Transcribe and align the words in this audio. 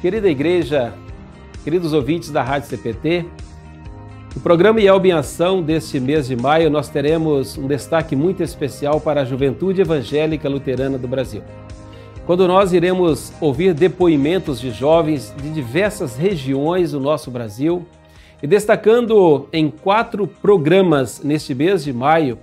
Querida 0.00 0.28
igreja, 0.28 0.94
queridos 1.64 1.92
ouvintes 1.92 2.30
da 2.30 2.42
Rádio 2.42 2.68
CPT, 2.68 3.26
no 4.34 4.40
programa 4.40 4.80
IELB 4.80 5.08
em 5.08 5.12
Ação 5.12 5.60
deste 5.60 5.98
mês 5.98 6.28
de 6.28 6.36
maio, 6.36 6.70
nós 6.70 6.88
teremos 6.88 7.58
um 7.58 7.66
destaque 7.66 8.14
muito 8.14 8.42
especial 8.42 9.00
para 9.00 9.22
a 9.22 9.24
juventude 9.24 9.80
evangélica 9.80 10.48
luterana 10.48 10.96
do 10.96 11.08
Brasil. 11.08 11.42
Quando 12.24 12.46
nós 12.46 12.72
iremos 12.72 13.32
ouvir 13.40 13.74
depoimentos 13.74 14.60
de 14.60 14.70
jovens 14.70 15.34
de 15.42 15.50
diversas 15.50 16.16
regiões 16.16 16.92
do 16.92 17.00
nosso 17.00 17.30
Brasil, 17.30 17.84
e 18.42 18.46
destacando 18.46 19.48
em 19.52 19.70
quatro 19.70 20.26
programas 20.26 21.22
neste 21.22 21.54
mês 21.54 21.84
de 21.84 21.92
maio, 21.92 22.38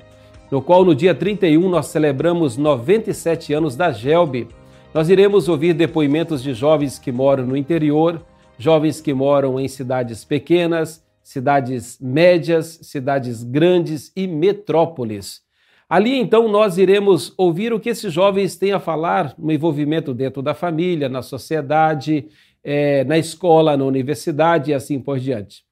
no 0.51 0.61
qual 0.61 0.83
no 0.83 0.93
dia 0.93 1.15
31 1.15 1.69
nós 1.69 1.87
celebramos 1.87 2.57
97 2.57 3.53
anos 3.53 3.75
da 3.75 3.91
GELB, 3.91 4.47
nós 4.93 5.09
iremos 5.09 5.49
ouvir 5.49 5.73
depoimentos 5.73 6.41
de 6.41 6.53
jovens 6.53 6.97
que 6.97 7.11
moram 7.11 7.45
no 7.45 7.57
interior, 7.57 8.21
jovens 8.57 9.01
que 9.01 9.13
moram 9.13 9.59
em 9.59 9.67
cidades 9.67 10.23
pequenas, 10.23 11.03
cidades 11.21 11.97
médias, 11.99 12.79
cidades 12.83 13.43
grandes 13.43 14.11
e 14.15 14.27
metrópoles. 14.27 15.41
Ali 15.89 16.15
então 16.15 16.47
nós 16.47 16.77
iremos 16.77 17.33
ouvir 17.37 17.73
o 17.73 17.79
que 17.79 17.89
esses 17.89 18.13
jovens 18.13 18.55
têm 18.55 18.71
a 18.71 18.79
falar 18.79 19.33
no 19.37 19.51
envolvimento 19.51 20.13
dentro 20.13 20.41
da 20.41 20.53
família, 20.53 21.09
na 21.09 21.21
sociedade, 21.21 22.27
é, 22.63 23.03
na 23.03 23.17
escola, 23.17 23.75
na 23.75 23.83
universidade 23.83 24.71
e 24.71 24.73
assim 24.73 24.99
por 24.99 25.19
diante. 25.19 25.64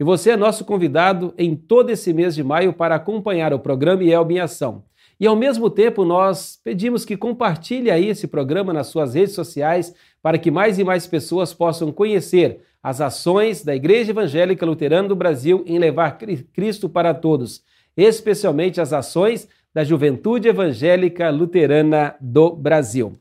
E 0.00 0.04
você 0.04 0.30
é 0.30 0.36
nosso 0.36 0.64
convidado 0.64 1.34
em 1.36 1.56
todo 1.56 1.90
esse 1.90 2.12
mês 2.12 2.34
de 2.34 2.44
maio 2.44 2.72
para 2.72 2.94
acompanhar 2.94 3.52
o 3.52 3.58
programa 3.58 4.04
IELB 4.04 4.34
em 4.34 4.40
Ação. 4.40 4.84
E 5.18 5.26
ao 5.26 5.34
mesmo 5.34 5.68
tempo, 5.68 6.04
nós 6.04 6.60
pedimos 6.62 7.04
que 7.04 7.16
compartilhe 7.16 7.90
aí 7.90 8.06
esse 8.06 8.28
programa 8.28 8.72
nas 8.72 8.86
suas 8.86 9.14
redes 9.14 9.34
sociais 9.34 9.92
para 10.22 10.38
que 10.38 10.50
mais 10.50 10.78
e 10.78 10.84
mais 10.84 11.06
pessoas 11.06 11.52
possam 11.52 11.90
conhecer 11.90 12.60
as 12.80 13.00
ações 13.00 13.64
da 13.64 13.74
Igreja 13.74 14.12
Evangélica 14.12 14.64
Luterana 14.64 15.08
do 15.08 15.16
Brasil 15.16 15.64
em 15.66 15.78
levar 15.78 16.16
Cristo 16.52 16.88
para 16.88 17.12
todos, 17.12 17.64
especialmente 17.96 18.80
as 18.80 18.92
ações 18.92 19.48
da 19.74 19.82
Juventude 19.82 20.48
Evangélica 20.48 21.28
Luterana 21.30 22.14
do 22.20 22.54
Brasil. 22.54 23.18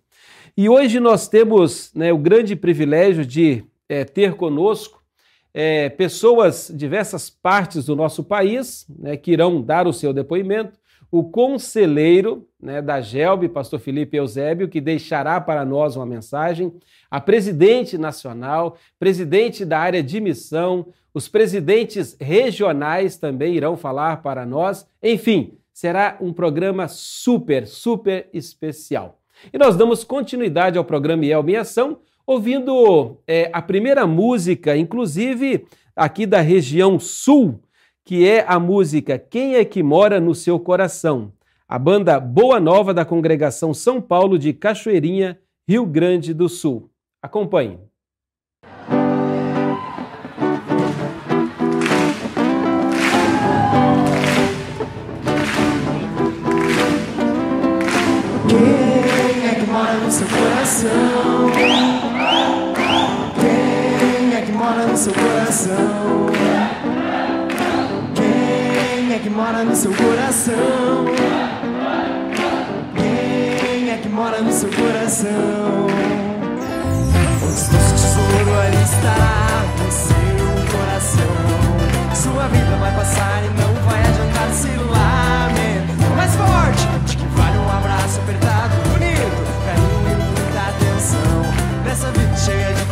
E 0.55 0.69
hoje 0.69 0.99
nós 0.99 1.27
temos 1.27 1.91
né, 1.95 2.13
o 2.13 2.17
grande 2.17 2.55
privilégio 2.55 3.25
de 3.25 3.63
é, 3.89 4.03
ter 4.03 4.35
conosco 4.35 4.96
é, 5.59 5.89
pessoas 5.89 6.67
de 6.69 6.77
diversas 6.77 7.31
partes 7.31 7.85
do 7.85 7.95
nosso 7.95 8.23
país 8.23 8.85
né, 8.87 9.17
que 9.17 9.31
irão 9.31 9.59
dar 9.59 9.87
o 9.87 9.91
seu 9.91 10.13
depoimento 10.13 10.79
o 11.09 11.23
conselheiro 11.23 12.45
né, 12.61 12.81
da 12.81 12.99
GELB, 12.99 13.47
pastor 13.49 13.79
Felipe 13.79 14.17
Eusébio, 14.17 14.67
que 14.67 14.81
deixará 14.81 15.39
para 15.39 15.63
nós 15.63 15.95
uma 15.95 16.05
mensagem, 16.05 16.73
a 17.09 17.21
presidente 17.21 17.97
nacional, 17.97 18.77
presidente 18.99 19.63
da 19.63 19.79
área 19.79 20.03
de 20.03 20.19
missão, 20.19 20.87
os 21.13 21.29
presidentes 21.29 22.15
regionais 22.19 23.17
também 23.17 23.55
irão 23.55 23.77
falar 23.77 24.21
para 24.21 24.45
nós. 24.45 24.85
Enfim, 25.01 25.57
será 25.73 26.17
um 26.19 26.33
programa 26.33 26.89
super, 26.89 27.65
super 27.65 28.29
especial. 28.33 29.17
E 29.53 29.57
nós 29.57 29.77
damos 29.77 30.03
continuidade 30.03 30.77
ao 30.77 30.83
programa 30.83 31.25
IELB 31.25 31.53
em 31.53 31.55
Ação, 31.55 31.99
ouvindo 32.27 33.17
é, 33.25 33.49
a 33.53 33.61
primeira 33.61 34.05
música, 34.05 34.75
inclusive 34.75 35.65
aqui 35.95 36.25
da 36.25 36.41
região 36.41 36.99
sul 36.99 37.61
que 38.03 38.25
é 38.25 38.45
a 38.47 38.57
música 38.57 39.19
Quem 39.19 39.55
é 39.55 39.65
que 39.65 39.81
mora 39.81 40.19
no 40.19 40.35
seu 40.35 40.59
coração? 40.59 41.33
A 41.67 41.79
banda 41.79 42.19
Boa 42.19 42.59
Nova 42.59 42.93
da 42.93 43.03
congregação 43.03 43.73
São 43.73 44.01
Paulo 44.01 44.37
de 44.37 44.53
Cachoeirinha, 44.53 45.39
Rio 45.67 45.85
Grande 45.85 46.33
do 46.33 46.47
Sul. 46.47 46.89
Acompanhe. 47.21 47.79
Quem 58.47 59.49
é 59.49 59.55
que 59.55 59.69
mora 59.69 59.97
no 59.97 60.09
seu 60.09 60.27
coração? 60.27 61.86
Seu 65.07 65.13
coração? 65.13 66.27
é 69.13 69.19
que 69.19 69.29
mora 69.29 69.63
no 69.63 69.75
seu 69.75 69.91
coração? 69.93 71.05
Quem 72.95 73.89
é 73.89 73.97
que 74.01 74.09
mora 74.09 74.41
no 74.41 74.51
seu 74.51 74.69
coração? 74.69 75.87
Está 77.55 77.77
o 77.77 77.93
tesouro 77.93 78.59
ali 78.59 78.83
está 78.83 79.63
no 79.79 79.91
seu 79.91 80.77
coração. 80.77 81.35
Sua 82.13 82.47
vida 82.49 82.75
vai 82.77 82.93
passar 82.93 83.43
e 83.45 83.49
não 83.61 83.73
vai 83.89 84.01
adiantar 84.01 84.49
se 84.51 84.67
lamenta. 84.67 86.15
Mais 86.17 86.35
forte, 86.35 86.85
de 87.05 87.17
que 87.17 87.25
vale 87.27 87.57
um 87.57 87.69
abraço 87.69 88.19
apertado, 88.19 88.75
bonito, 88.89 89.39
carinho 89.65 90.11
e 90.11 90.15
muita 90.15 90.59
atenção. 90.69 91.43
Nessa 91.85 92.11
vida 92.11 92.35
cheia 92.35 92.73
de 92.73 92.86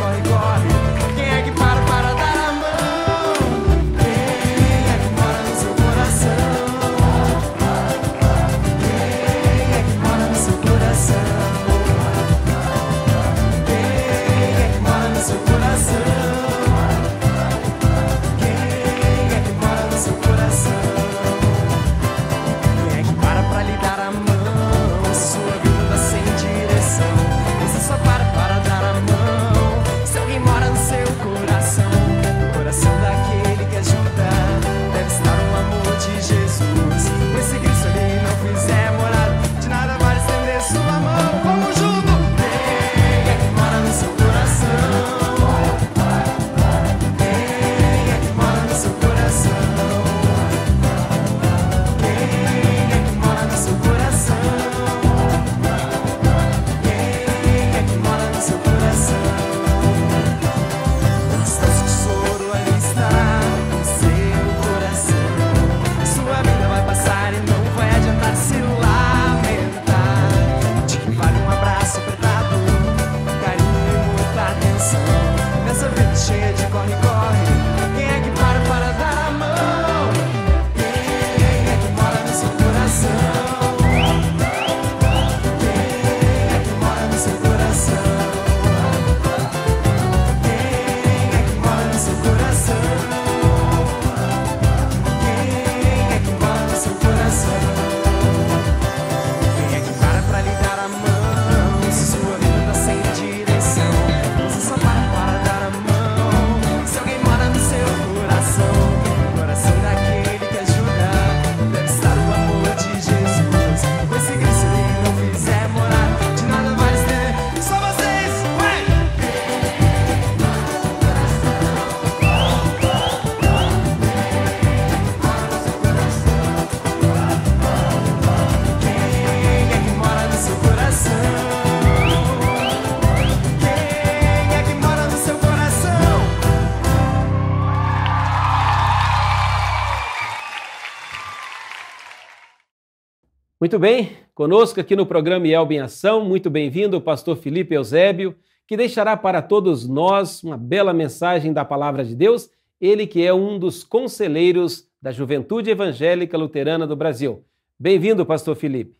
Muito 143.65 143.79
bem, 143.79 144.11
conosco 144.35 144.79
aqui 144.79 144.95
no 144.95 145.07
programa 145.07 145.47
Elba 145.47 145.73
em 145.73 145.79
Ação, 145.79 146.23
muito 146.23 146.51
bem-vindo 146.51 146.97
o 146.97 147.01
pastor 147.01 147.35
Felipe 147.35 147.73
Eusébio, 147.73 148.35
que 148.67 148.77
deixará 148.77 149.17
para 149.17 149.41
todos 149.41 149.87
nós 149.87 150.43
uma 150.43 150.55
bela 150.55 150.93
mensagem 150.93 151.51
da 151.51 151.65
palavra 151.65 152.05
de 152.05 152.13
Deus, 152.13 152.47
ele 152.79 153.07
que 153.07 153.25
é 153.25 153.33
um 153.33 153.57
dos 153.57 153.83
conselheiros 153.83 154.87
da 155.01 155.11
Juventude 155.11 155.71
Evangélica 155.71 156.37
Luterana 156.37 156.85
do 156.85 156.95
Brasil. 156.95 157.43
Bem-vindo, 157.79 158.23
pastor 158.23 158.55
Felipe. 158.55 158.99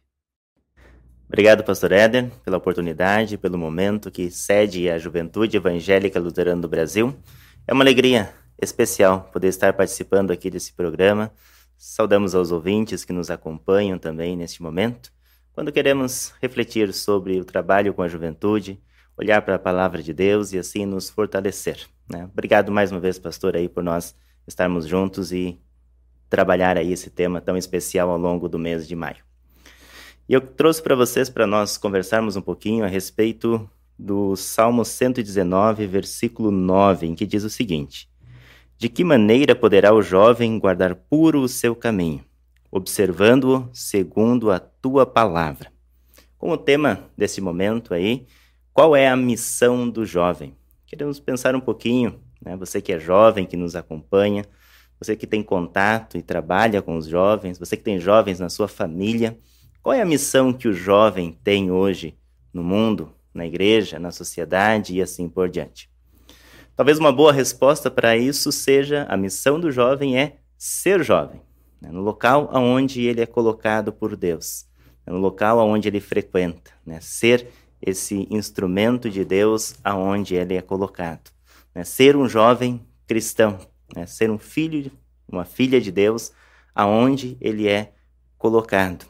Obrigado, 1.28 1.64
pastor 1.64 1.92
Éder, 1.92 2.32
pela 2.44 2.58
oportunidade, 2.58 3.38
pelo 3.38 3.60
momento 3.60 4.10
que 4.10 4.32
cede 4.32 4.90
a 4.90 4.98
Juventude 4.98 5.58
Evangélica 5.58 6.20
Luterana 6.20 6.64
do 6.64 6.68
Brasil. 6.68 7.14
É 7.68 7.72
uma 7.72 7.84
alegria 7.84 8.34
especial 8.60 9.30
poder 9.32 9.50
estar 9.50 9.74
participando 9.74 10.32
aqui 10.32 10.50
desse 10.50 10.74
programa 10.74 11.32
Saudamos 11.78 12.34
aos 12.34 12.52
ouvintes 12.52 13.04
que 13.06 13.14
nos 13.14 13.30
acompanham 13.30 13.98
também 13.98 14.36
neste 14.36 14.62
momento, 14.62 15.12
quando 15.54 15.72
queremos 15.72 16.34
refletir 16.42 16.94
sobre 16.94 17.40
o 17.40 17.46
trabalho 17.46 17.94
com 17.94 18.02
a 18.02 18.08
juventude, 18.08 18.82
olhar 19.18 19.42
para 19.42 19.56
a 19.56 19.60
palavra 19.60 20.04
de 20.04 20.14
Deus 20.14 20.52
e 20.52 20.60
assim 20.60 20.86
nos 20.86 21.10
fortalecer. 21.10 21.88
Né? 22.10 22.26
Obrigado 22.26 22.72
mais 22.72 22.92
uma 22.92 23.00
vez, 23.00 23.18
pastor, 23.18 23.56
aí 23.56 23.70
por 23.70 23.84
nós 23.84 24.16
estarmos 24.48 24.86
juntos 24.86 25.32
e 25.32 25.60
trabalhar 26.30 26.78
aí 26.78 26.92
esse 26.92 27.10
tema 27.10 27.40
tão 27.40 27.56
especial 27.56 28.10
ao 28.10 28.18
longo 28.18 28.50
do 28.50 28.60
mês 28.60 28.88
de 28.88 28.96
maio. 28.96 29.24
E 30.28 30.34
eu 30.34 30.42
trouxe 30.42 30.82
para 30.82 30.96
vocês 30.96 31.30
para 31.30 31.48
nós 31.48 31.78
conversarmos 31.78 32.36
um 32.36 32.42
pouquinho 32.42 32.84
a 32.84 32.88
respeito 32.88 33.70
do 33.98 34.36
Salmo 34.36 34.84
119, 34.84 35.88
versículo 35.88 36.52
9, 36.52 37.08
em 37.08 37.16
que 37.16 37.26
diz 37.26 37.44
o 37.44 37.50
seguinte: 37.50 38.10
de 38.78 38.90
que 38.90 39.04
maneira 39.04 39.56
poderá 39.56 39.94
o 39.94 40.02
jovem 40.02 40.60
guardar 40.60 40.96
puro 40.96 41.42
o 41.42 41.48
seu 41.48 41.76
caminho, 41.76 42.24
observando-o 42.70 43.70
segundo 43.74 44.52
a 44.52 44.60
tua 44.60 45.06
palavra? 45.06 45.72
Como 46.38 46.58
tema 46.58 47.10
desse 47.18 47.40
momento 47.40 47.94
aí, 47.94 48.26
qual 48.74 48.96
é 48.96 49.08
a 49.08 49.16
missão 49.16 49.90
do 49.90 50.06
jovem? 50.06 50.54
Queremos 50.86 51.20
pensar 51.20 51.56
um 51.56 51.62
pouquinho, 51.62 52.20
né? 52.42 52.58
Você 52.58 52.82
que 52.82 52.92
é 52.92 53.00
jovem, 53.00 53.46
que 53.46 53.56
nos 53.56 53.76
acompanha, 53.76 54.46
você 55.00 55.16
que 55.16 55.26
tem 55.26 55.42
contato 55.42 56.18
e 56.18 56.22
trabalha 56.22 56.82
com 56.82 56.98
os 56.98 57.08
jovens, 57.08 57.58
você 57.58 57.78
que 57.78 57.84
tem 57.84 58.00
jovens 58.00 58.40
na 58.40 58.50
sua 58.50 58.68
família, 58.68 59.38
qual 59.82 59.94
é 59.94 60.02
a 60.02 60.06
missão 60.06 60.52
que 60.52 60.68
o 60.68 60.74
jovem 60.74 61.38
tem 61.44 61.72
hoje 61.72 62.18
no 62.54 62.64
mundo, 62.64 63.14
na 63.34 63.46
igreja, 63.46 64.00
na 64.00 64.12
sociedade 64.12 64.96
e 64.96 65.02
assim 65.02 65.30
por 65.30 65.50
diante? 65.50 65.90
Talvez 66.76 67.00
uma 67.00 67.12
boa 67.12 67.32
resposta 67.32 67.90
para 67.90 68.18
isso 68.18 68.52
seja 68.52 69.06
a 69.08 69.16
missão 69.16 69.58
do 69.58 69.72
jovem 69.72 70.20
é 70.20 70.40
ser 70.58 71.02
jovem, 71.06 71.42
né? 71.82 71.90
no 71.90 72.02
local 72.02 72.50
aonde 72.52 73.02
ele 73.02 73.22
é 73.22 73.26
colocado 73.26 73.94
por 73.94 74.14
Deus, 74.18 74.66
né? 75.08 75.14
no 75.14 75.20
local 75.20 75.58
aonde 75.58 75.88
ele 75.88 76.02
frequenta, 76.02 76.72
né? 76.86 77.00
ser 77.00 77.48
esse 77.82 78.28
instrumento 78.30 79.10
de 79.10 79.24
Deus 79.24 79.76
aonde 79.86 80.36
ele 80.36 80.54
é 80.54 80.62
colocado, 80.62 81.32
né? 81.74 81.86
ser 81.86 82.18
um 82.18 82.28
jovem 82.28 82.86
cristão, 83.08 83.58
né? 83.96 84.06
ser 84.06 84.30
um 84.30 84.38
filho, 84.38 84.92
uma 85.26 85.46
filha 85.46 85.80
de 85.80 85.94
Deus 85.94 86.34
aonde 86.74 87.38
ele 87.40 87.70
é 87.70 87.94
colocado. 88.38 89.06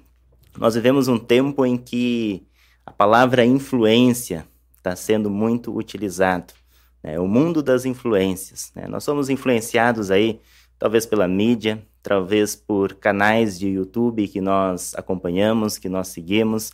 Nós 0.56 0.76
vivemos 0.76 1.08
um 1.08 1.18
tempo 1.18 1.66
em 1.66 1.78
que 1.78 2.46
a 2.86 2.92
palavra 2.92 3.44
influência 3.44 4.48
está 4.78 4.96
sendo 4.96 5.32
muito 5.32 5.76
utilizado 5.76 6.54
né, 7.06 7.20
o 7.20 7.28
mundo 7.28 7.62
das 7.62 7.86
influências. 7.86 8.72
Né? 8.76 8.88
Nós 8.88 9.04
somos 9.04 9.30
influenciados 9.30 10.10
aí, 10.10 10.40
talvez 10.80 11.06
pela 11.06 11.28
mídia, 11.28 11.86
talvez 12.02 12.56
por 12.56 12.96
canais 12.96 13.60
de 13.60 13.68
YouTube 13.68 14.28
que 14.28 14.42
nós 14.42 14.96
acompanhamos, 14.96 15.78
que 15.78 15.88
nós 15.88 16.08
seguimos, 16.08 16.72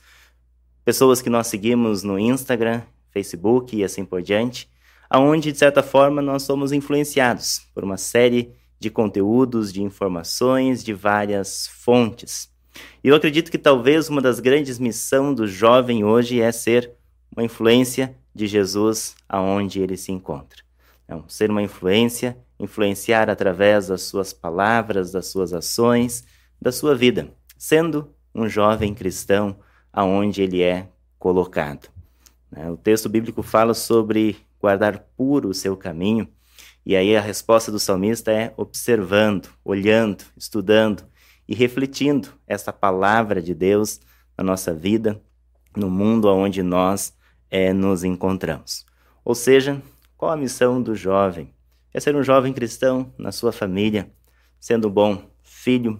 pessoas 0.86 1.22
que 1.22 1.30
nós 1.30 1.48
seguimos 1.48 2.02
no 2.02 2.18
Instagram, 2.18 2.82
Facebook 3.12 3.76
e 3.76 3.84
assim 3.84 4.06
por 4.06 4.22
diante, 4.22 4.70
aonde 5.10 5.52
de 5.52 5.58
certa 5.58 5.84
forma 5.84 6.22
nós 6.22 6.44
somos 6.44 6.72
influenciados 6.72 7.64
por 7.74 7.84
uma 7.84 7.98
série 7.98 8.54
de 8.80 8.90
conteúdos, 8.90 9.74
de 9.74 9.84
informações, 9.84 10.82
de 10.82 10.94
várias 10.94 11.68
fontes. 11.68 12.50
E 13.04 13.10
eu 13.10 13.16
acredito 13.16 13.52
que 13.52 13.58
talvez 13.58 14.08
uma 14.08 14.22
das 14.22 14.40
grandes 14.40 14.80
missões 14.80 15.36
do 15.36 15.46
jovem 15.46 16.06
hoje 16.06 16.40
é 16.40 16.54
ser 16.54 16.92
uma 17.36 17.44
influência 17.44 18.16
de 18.34 18.48
Jesus 18.48 19.16
aonde 19.28 19.82
ele 19.82 19.98
se 19.98 20.12
encontra. 20.12 20.62
Então, 21.04 21.26
ser 21.28 21.50
uma 21.50 21.62
influência, 21.62 22.38
influenciar 22.60 23.30
através 23.30 23.88
das 23.88 24.04
suas 24.04 24.32
palavras, 24.32 25.12
das 25.12 25.28
suas 25.28 25.52
ações, 25.54 26.24
da 26.62 26.72
sua 26.72 26.96
vida, 26.96 27.34
sendo 27.58 28.14
um 28.34 28.48
jovem 28.48 28.94
cristão 28.94 29.58
aonde 29.92 30.42
ele 30.42 30.62
é 30.62 30.88
colocado. 31.20 31.90
Né? 32.50 32.70
O 32.70 32.78
texto 32.78 33.10
bíblico 33.10 33.44
fala 33.44 33.74
sobre 33.74 34.38
guardar 34.60 35.00
puro 35.18 35.50
o 35.50 35.54
seu 35.54 35.76
caminho, 35.76 36.28
e 36.86 36.96
aí 36.96 37.16
a 37.16 37.22
resposta 37.22 37.72
do 37.72 37.80
salmista 37.80 38.32
é 38.32 38.54
observando, 38.58 39.50
olhando, 39.64 40.24
estudando 40.38 41.04
e 41.48 41.54
refletindo 41.54 42.30
essa 42.48 42.72
palavra 42.72 43.42
de 43.42 43.54
Deus 43.54 44.00
na 44.38 44.44
nossa 44.44 44.74
vida, 44.74 45.22
no 45.76 45.90
mundo 45.90 46.28
onde 46.30 46.64
nós 46.64 47.14
é, 47.52 47.74
nos 47.74 48.04
encontramos. 48.04 48.86
Ou 49.24 49.36
seja, 49.36 49.82
qual 50.18 50.32
a 50.32 50.38
missão 50.38 50.82
do 50.82 50.96
jovem? 50.96 51.54
É 51.94 52.00
ser 52.00 52.16
um 52.16 52.24
jovem 52.24 52.54
cristão 52.54 53.14
na 53.18 53.32
sua 53.34 53.52
família, 53.52 54.10
sendo 54.60 54.88
um 54.88 54.92
bom 54.92 55.30
filho, 55.44 56.00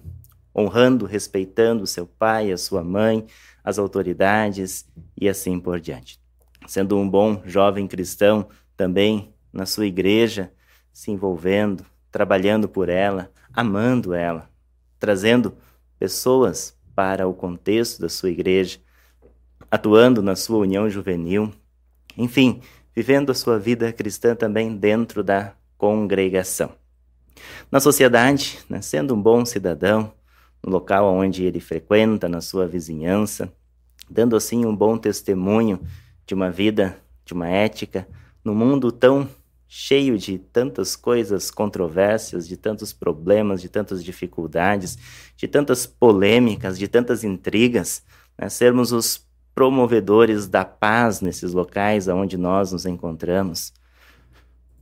honrando, 0.56 1.06
respeitando 1.06 1.86
seu 1.86 2.08
pai, 2.08 2.52
a 2.52 2.58
sua 2.58 2.84
mãe, 2.84 3.28
as 3.64 3.78
autoridades 3.78 4.88
e 5.20 5.28
assim 5.28 5.60
por 5.60 5.80
diante. 5.80 6.20
Sendo 6.66 6.98
um 6.98 7.10
bom 7.10 7.42
jovem 7.46 7.88
cristão 7.88 8.48
também 8.78 9.34
na 9.52 9.66
sua 9.66 9.86
igreja, 9.86 10.52
se 10.94 11.12
envolvendo, 11.12 11.86
trabalhando 12.12 12.70
por 12.70 12.90
ela, 12.90 13.32
amando 13.54 14.14
ela, 14.14 14.50
trazendo 15.00 15.56
pessoas 16.00 16.78
para 16.96 17.28
o 17.28 17.34
contexto 17.34 18.00
da 18.02 18.10
sua 18.10 18.30
igreja, 18.30 18.80
atuando 19.72 20.22
na 20.22 20.36
sua 20.36 20.58
união 20.58 20.90
juvenil, 20.90 21.50
enfim, 22.18 22.60
vivendo 22.94 23.32
a 23.32 23.34
sua 23.34 23.58
vida 23.58 23.94
cristã 23.94 24.36
também 24.36 24.76
dentro 24.76 25.24
da 25.24 25.54
congregação. 25.78 26.74
Na 27.72 27.80
sociedade, 27.80 28.60
né, 28.70 28.82
sendo 28.82 29.16
um 29.16 29.22
bom 29.22 29.46
cidadão, 29.46 30.12
no 30.62 30.70
local 30.70 31.12
onde 31.12 31.46
ele 31.46 31.62
frequenta, 31.62 32.28
na 32.28 32.42
sua 32.42 32.68
vizinhança, 32.68 33.52
dando 34.10 34.36
assim 34.36 34.66
um 34.66 34.76
bom 34.76 34.98
testemunho 34.98 35.80
de 36.26 36.34
uma 36.34 36.52
vida, 36.52 36.98
de 37.24 37.34
uma 37.34 37.48
ética, 37.48 38.06
no 38.44 38.54
mundo 38.54 38.92
tão 38.92 39.28
cheio 39.68 40.18
de 40.18 40.38
tantas 40.38 40.98
coisas 40.98 41.50
controversas, 41.50 42.46
de 42.46 42.58
tantos 42.58 42.92
problemas, 42.92 43.62
de 43.62 43.70
tantas 43.70 44.04
dificuldades, 44.04 44.98
de 45.38 45.48
tantas 45.48 45.86
polêmicas, 45.86 46.78
de 46.78 46.90
tantas 46.90 47.24
intrigas, 47.24 48.04
né, 48.38 48.50
sermos 48.50 48.92
os 48.92 49.26
promovedores 49.54 50.48
da 50.48 50.64
paz 50.64 51.22
nesses 51.22 51.54
locais 51.54 52.08
onde 52.08 52.38
nós 52.38 52.72
nos 52.72 52.86
encontramos, 52.86 53.74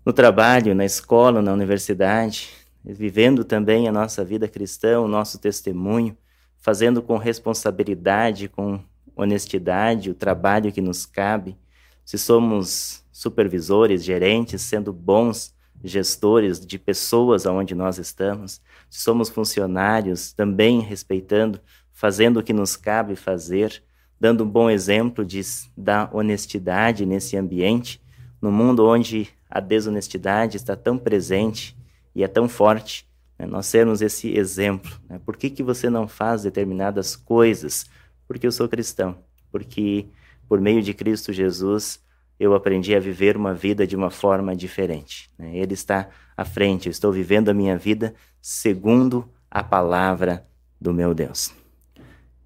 no 0.06 0.14
trabalho, 0.14 0.74
na 0.74 0.86
escola, 0.86 1.42
na 1.42 1.54
universidade, 1.54 2.50
vivendo 2.84 3.44
também 3.44 3.88
a 3.88 3.92
nossa 3.92 4.24
vida 4.24 4.48
cristã, 4.48 5.00
o 5.00 5.08
nosso 5.08 5.38
testemunho, 5.40 6.18
fazendo 6.58 7.02
com 7.02 7.18
responsabilidade, 7.18 8.48
com 8.48 8.80
honestidade 9.16 10.10
o 10.10 10.16
trabalho 10.16 10.72
que 10.72 10.82
nos 10.82 11.06
cabe. 11.06 11.58
Se 12.06 12.18
somos 12.18 13.04
supervisores, 13.12 14.04
gerentes, 14.04 14.62
sendo 14.62 14.94
bons 14.94 15.54
gestores 15.84 16.60
de 16.60 16.80
pessoas 16.80 17.46
aonde 17.46 17.76
nós 17.76 17.98
estamos, 17.98 18.62
se 18.90 19.02
somos 19.02 19.30
funcionários, 19.30 20.34
também 20.34 20.82
respeitando, 20.82 21.60
fazendo 21.92 22.40
o 22.40 22.44
que 22.44 22.54
nos 22.54 22.76
cabe 22.76 23.16
fazer, 23.16 23.84
dando 24.20 24.44
um 24.44 24.50
bom 24.50 24.70
exemplo 24.70 25.26
de, 25.26 25.42
da 25.78 26.10
honestidade 26.12 27.06
nesse 27.06 27.38
ambiente, 27.38 28.02
no 28.42 28.52
mundo 28.52 28.86
onde 28.88 29.30
a 29.50 29.60
desonestidade 29.60 30.58
está 30.58 30.76
tão 30.76 30.98
presente 30.98 31.76
e 32.14 32.24
é 32.24 32.28
tão 32.28 32.50
forte, 32.50 33.08
né? 33.38 33.46
nós 33.46 33.66
sermos 33.66 34.02
esse 34.02 34.38
exemplo. 34.38 34.92
Né? 35.10 35.20
Por 35.26 35.38
que, 35.38 35.50
que 35.50 35.64
você 35.64 35.90
não 35.90 36.08
faz 36.08 36.44
determinadas 36.44 37.16
coisas? 37.16 37.90
Porque 38.28 38.46
eu 38.46 38.52
sou 38.52 38.68
cristão, 38.68 39.18
porque 39.52 40.08
por 40.48 40.60
meio 40.60 40.82
de 40.82 40.94
Cristo 40.94 41.32
Jesus 41.32 42.04
eu 42.40 42.54
aprendi 42.54 42.96
a 42.96 43.00
viver 43.00 43.36
uma 43.36 43.54
vida 43.54 43.86
de 43.86 43.96
uma 43.96 44.10
forma 44.10 44.56
diferente. 44.56 45.30
Né? 45.38 45.58
Ele 45.58 45.74
está 45.74 46.10
à 46.38 46.46
frente, 46.46 46.88
eu 46.88 46.92
estou 46.92 47.12
vivendo 47.12 47.50
a 47.50 47.54
minha 47.54 47.78
vida 47.78 48.14
segundo 48.42 49.30
a 49.52 49.64
palavra 49.64 50.46
do 50.80 50.94
meu 50.94 51.14
Deus. 51.14 51.59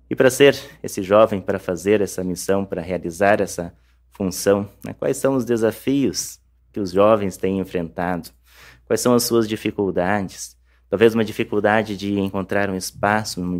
E 0.10 0.16
para 0.16 0.30
ser 0.30 0.58
esse 0.82 1.02
jovem, 1.02 1.42
para 1.42 1.60
fazer 1.60 2.02
essa 2.02 2.24
missão, 2.24 2.66
para 2.66 2.82
realizar 2.82 3.42
essa 3.42 3.74
função, 4.12 4.70
né, 4.84 4.94
quais 4.94 5.18
são 5.18 5.36
os 5.36 5.46
desafios 5.46 6.40
que 6.72 6.80
os 6.80 6.92
jovens 6.92 7.38
têm 7.38 7.60
enfrentado? 7.60 8.30
Quais 8.86 9.02
são 9.02 9.14
as 9.14 9.24
suas 9.24 9.48
dificuldades? 9.48 10.56
talvez 10.94 11.16
uma 11.16 11.26
dificuldade 11.26 11.98
de 11.98 12.20
encontrar 12.20 12.70
um 12.70 12.76
espaço, 12.76 13.42
uma 13.42 13.60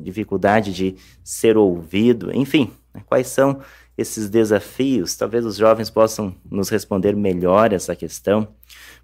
dificuldade 0.00 0.72
de 0.72 0.96
ser 1.22 1.56
ouvido, 1.56 2.34
enfim, 2.34 2.72
né? 2.92 3.04
quais 3.06 3.28
são 3.28 3.60
esses 3.96 4.28
desafios? 4.28 5.14
Talvez 5.14 5.46
os 5.46 5.54
jovens 5.54 5.90
possam 5.90 6.34
nos 6.50 6.68
responder 6.68 7.14
melhor 7.14 7.72
essa 7.72 7.94
questão. 7.94 8.48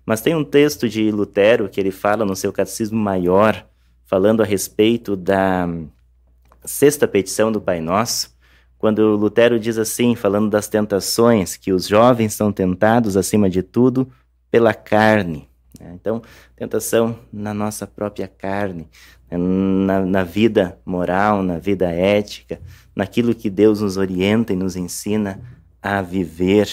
Mas 0.04 0.20
tem 0.20 0.34
um 0.34 0.42
texto 0.42 0.88
de 0.88 1.08
Lutero 1.12 1.68
que 1.68 1.78
ele 1.78 1.92
fala 1.92 2.24
no 2.24 2.34
seu 2.34 2.52
Catecismo 2.52 2.98
Maior, 2.98 3.64
falando 4.06 4.42
a 4.42 4.44
respeito 4.44 5.14
da 5.14 5.68
sexta 6.64 7.08
petição 7.08 7.50
do 7.50 7.60
Pai 7.60 7.80
Nosso, 7.80 8.32
quando 8.78 9.14
Lutero 9.14 9.60
diz 9.60 9.78
assim, 9.78 10.16
falando 10.16 10.50
das 10.50 10.66
tentações, 10.66 11.56
que 11.56 11.72
os 11.72 11.86
jovens 11.86 12.34
são 12.34 12.52
tentados, 12.52 13.16
acima 13.16 13.48
de 13.48 13.62
tudo, 13.62 14.10
pela 14.50 14.74
carne. 14.74 15.48
Né? 15.80 15.92
Então, 15.94 16.20
tentação 16.56 17.18
na 17.32 17.54
nossa 17.54 17.86
própria 17.86 18.26
carne, 18.26 18.88
né? 19.30 19.38
na, 19.38 20.00
na 20.00 20.24
vida 20.24 20.78
moral, 20.84 21.42
na 21.42 21.58
vida 21.58 21.90
ética, 21.90 22.60
naquilo 22.94 23.34
que 23.34 23.48
Deus 23.48 23.80
nos 23.80 23.96
orienta 23.96 24.52
e 24.52 24.56
nos 24.56 24.74
ensina 24.74 25.40
a 25.80 26.02
viver. 26.02 26.68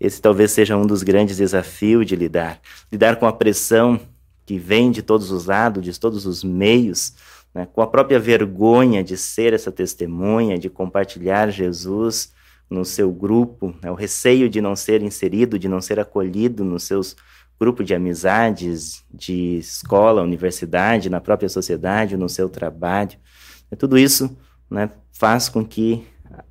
Esse 0.00 0.20
talvez 0.20 0.50
seja 0.50 0.76
um 0.76 0.86
dos 0.86 1.02
grandes 1.02 1.36
desafios 1.36 2.06
de 2.06 2.16
lidar. 2.16 2.58
Lidar 2.90 3.16
com 3.16 3.26
a 3.26 3.32
pressão 3.32 4.00
que 4.46 4.58
vem 4.58 4.90
de 4.90 5.02
todos 5.02 5.30
os 5.30 5.46
lados, 5.46 5.82
de 5.82 5.98
todos 5.98 6.26
os 6.26 6.44
meios, 6.44 7.14
né? 7.54 7.66
com 7.72 7.80
a 7.80 7.86
própria 7.86 8.18
vergonha 8.18 9.04
de 9.04 9.16
ser 9.16 9.52
essa 9.52 9.70
testemunha, 9.70 10.58
de 10.58 10.68
compartilhar 10.68 11.50
Jesus 11.50 12.32
no 12.68 12.84
seu 12.84 13.12
grupo, 13.12 13.74
né? 13.82 13.90
o 13.90 13.94
receio 13.94 14.48
de 14.48 14.60
não 14.60 14.74
ser 14.74 15.02
inserido, 15.02 15.58
de 15.58 15.68
não 15.68 15.80
ser 15.80 16.00
acolhido 16.00 16.64
nos 16.64 16.82
seus 16.82 17.14
grupos 17.58 17.86
de 17.86 17.94
amizades, 17.94 19.04
de 19.12 19.58
escola, 19.58 20.22
universidade, 20.22 21.08
na 21.08 21.20
própria 21.20 21.48
sociedade, 21.48 22.16
no 22.16 22.28
seu 22.28 22.48
trabalho. 22.48 23.16
Tudo 23.78 23.96
isso 23.96 24.36
né, 24.68 24.90
faz 25.12 25.48
com 25.48 25.64
que 25.64 26.04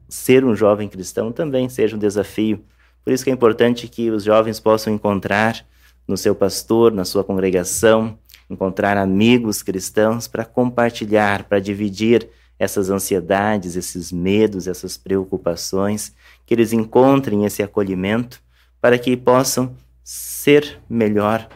ser 0.08 0.46
um 0.46 0.56
jovem 0.56 0.88
cristão 0.88 1.32
também 1.32 1.68
seja 1.68 1.96
um 1.96 2.00
desafio. 2.00 2.64
Por 3.04 3.12
isso 3.12 3.24
que 3.24 3.30
é 3.30 3.34
importante 3.34 3.88
que 3.88 4.10
os 4.10 4.24
jovens 4.24 4.60
possam 4.60 4.94
encontrar 4.94 5.66
no 6.08 6.18
seu 6.18 6.36
pastor, 6.36 6.92
na 6.92 7.06
sua 7.06 7.24
congregação, 7.24 8.18
encontrar 8.50 8.98
amigos 8.98 9.64
cristãos 9.64 10.28
para 10.28 10.46
compartilhar, 10.46 11.44
para 11.44 11.60
dividir 11.60 12.30
essas 12.58 12.90
ansiedades, 12.90 13.76
esses 13.76 14.12
medos, 14.12 14.68
essas 14.68 14.98
preocupações, 14.98 16.14
que 16.46 16.54
eles 16.54 16.72
encontrem 16.74 17.46
esse 17.46 17.62
acolhimento 17.64 18.42
para 18.80 18.98
que 18.98 19.16
possam 19.18 19.76
ser 20.04 20.80
melhor 20.90 21.48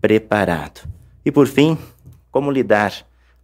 preparado. 0.00 0.80
E 1.24 1.32
por 1.32 1.46
fim, 1.46 1.76
como 2.30 2.50
lidar 2.50 2.92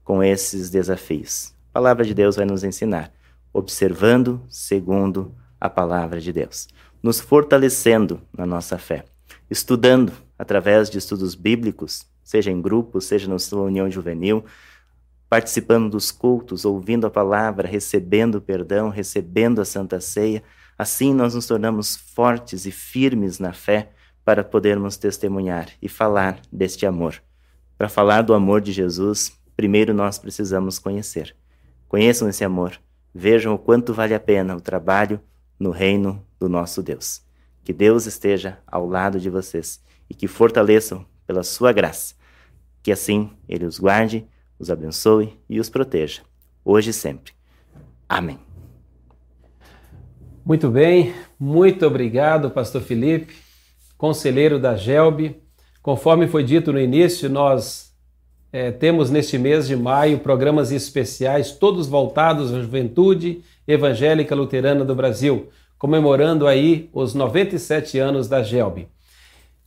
com 0.05 0.23
esses 0.23 0.71
desafios? 0.71 1.53
A 1.71 1.73
palavra 1.73 2.05
de 2.05 2.15
Deus 2.15 2.37
vai 2.37 2.45
nos 2.45 2.63
ensinar, 2.63 3.13
observando 3.53 4.43
segundo 4.49 5.35
a 5.61 5.71
palavra 5.71 6.21
de 6.21 6.33
Deus, 6.33 6.69
nos 7.03 7.21
fortalecendo 7.21 8.21
na 8.37 8.45
nossa 8.45 8.79
fé, 8.79 9.05
estudando 9.51 10.13
através 10.39 10.91
de 10.91 10.99
estudos 10.99 11.35
bíblicos, 11.35 12.07
seja 12.23 12.51
em 12.51 12.61
grupo, 12.61 13.01
seja 13.01 13.29
na 13.29 13.39
sua 13.39 13.63
união 13.63 13.91
juvenil, 13.91 14.45
participando 15.29 15.91
dos 15.91 16.11
cultos, 16.11 16.65
ouvindo 16.65 17.07
a 17.07 17.11
palavra, 17.11 17.67
recebendo 17.67 18.41
perdão, 18.41 18.91
recebendo 18.91 19.61
a 19.61 19.65
santa 19.65 20.01
ceia. 20.01 20.43
Assim 20.77 21.15
nós 21.15 21.35
nos 21.35 21.47
tornamos 21.47 21.97
fortes 21.97 22.67
e 22.67 22.71
firmes 22.71 23.39
na 23.39 23.53
fé 23.53 23.93
para 24.25 24.45
podermos 24.45 24.97
testemunhar 24.97 25.69
e 25.81 25.89
falar 25.89 26.41
deste 26.53 26.87
amor. 26.87 27.23
Para 27.77 27.89
falar 27.89 28.23
do 28.23 28.35
amor 28.35 28.61
de 28.61 28.73
Jesus, 28.73 29.33
primeiro 29.57 29.93
nós 29.93 30.19
precisamos 30.19 30.79
conhecer. 30.79 31.35
Conheçam 31.89 32.29
esse 32.29 32.45
amor, 32.45 32.79
vejam 33.15 33.55
o 33.55 33.59
quanto 33.59 33.93
vale 33.93 34.15
a 34.15 34.21
pena 34.21 34.57
o 34.57 34.61
trabalho 34.61 35.21
no 35.59 35.71
reino 35.71 36.25
do 36.39 36.49
nosso 36.49 36.83
Deus. 36.83 37.23
Que 37.65 37.73
Deus 37.73 38.07
esteja 38.07 38.59
ao 38.67 38.87
lado 38.87 39.21
de 39.21 39.31
vocês 39.31 39.81
e 40.09 40.15
que 40.15 40.27
fortaleçam 40.27 41.07
pela 41.33 41.43
sua 41.43 41.73
graça. 41.73 42.15
Que 42.83 42.93
assim 42.93 43.31
Ele 43.49 43.65
os 43.65 43.79
guarde, 43.79 44.27
os 44.59 44.71
abençoe 44.71 45.33
e 45.49 45.59
os 45.59 45.71
proteja, 45.71 46.21
hoje 46.63 46.91
e 46.91 46.93
sempre. 46.93 47.33
Amém. 48.07 48.39
Muito 50.45 50.69
bem, 50.69 51.15
muito 51.41 51.87
obrigado, 51.87 52.51
Pastor 52.51 52.83
Felipe, 52.83 53.35
conselheiro 53.97 54.59
da 54.59 54.77
GELB. 54.77 55.41
Conforme 55.81 56.29
foi 56.29 56.45
dito 56.45 56.73
no 56.73 56.81
início, 56.81 57.31
nós 57.31 57.95
é, 58.53 58.71
temos 58.71 59.09
neste 59.09 59.39
mês 59.39 59.67
de 59.67 59.77
maio 59.77 60.19
programas 60.19 60.71
especiais, 60.71 61.53
todos 61.53 61.87
voltados 61.87 62.53
à 62.53 62.61
juventude 62.61 63.43
evangélica 63.67 64.35
luterana 64.35 64.85
do 64.85 64.95
Brasil, 64.95 65.49
comemorando 65.79 66.47
aí 66.47 66.91
os 66.93 67.15
97 67.15 67.99
anos 67.99 68.29
da 68.29 68.43
GELB. 68.43 68.89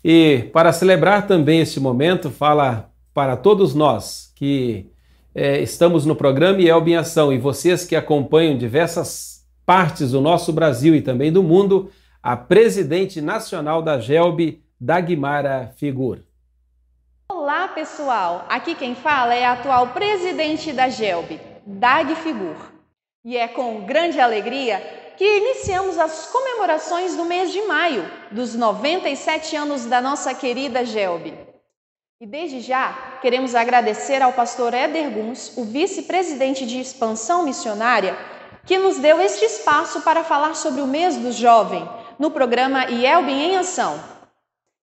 E 0.08 0.52
para 0.54 0.72
celebrar 0.72 1.26
também 1.26 1.62
este 1.62 1.80
momento, 1.80 2.30
fala 2.30 2.92
para 3.12 3.36
todos 3.36 3.74
nós 3.74 4.32
que 4.36 4.92
é, 5.34 5.60
estamos 5.62 6.06
no 6.06 6.16
programa 6.16 6.62
Elbe 6.62 6.92
em 6.92 6.96
Ação 6.96 7.34
e 7.34 7.40
vocês 7.40 7.86
que 7.86 7.96
acompanham 7.96 8.56
diversas 8.56 9.44
partes 9.66 10.12
do 10.12 10.22
nosso 10.22 10.54
Brasil 10.54 10.94
e 10.94 11.02
também 11.02 11.32
do 11.32 11.42
mundo, 11.42 11.90
a 12.22 12.38
presidente 12.38 13.20
nacional 13.20 13.82
da 13.82 14.00
GELB, 14.00 14.62
Dagmara 14.80 15.74
Figur. 15.76 16.20
Olá, 17.28 17.68
pessoal! 17.70 18.46
Aqui 18.48 18.76
quem 18.76 18.94
fala 18.94 19.34
é 19.34 19.44
a 19.44 19.54
atual 19.54 19.88
presidente 19.88 20.72
da 20.72 20.88
GELB, 20.88 21.42
Dag 21.66 22.14
Figur. 22.18 22.58
E 23.26 23.36
é 23.36 23.48
com 23.48 23.84
grande 23.88 24.20
alegria 24.20 25.05
que 25.18 25.38
iniciamos 25.38 25.98
as 25.98 26.28
comemorações 26.28 27.16
do 27.16 27.26
mês 27.26 27.52
de 27.52 27.62
maio, 27.64 28.10
dos 28.32 28.56
97 28.56 29.56
anos 29.56 29.86
da 29.86 30.02
nossa 30.02 30.34
querida 30.34 30.84
Gelbe. 30.84 31.34
E 32.20 32.26
desde 32.26 32.62
já 32.62 33.18
queremos 33.22 33.56
agradecer 33.56 34.22
ao 34.22 34.34
pastor 34.34 34.74
Éder 34.74 35.10
Guns, 35.12 35.58
o 35.58 35.66
vice-presidente 35.66 36.66
de 36.66 36.80
expansão 36.80 37.44
missionária, 37.44 38.18
que 38.66 38.78
nos 38.78 38.98
deu 38.98 39.20
este 39.22 39.46
espaço 39.46 40.02
para 40.02 40.24
falar 40.24 40.56
sobre 40.56 40.82
o 40.82 40.88
mês 40.88 41.18
do 41.18 41.32
jovem 41.32 41.88
no 42.18 42.32
programa 42.32 42.90
IELB 42.90 43.30
em 43.30 43.58
Ação. 43.58 44.02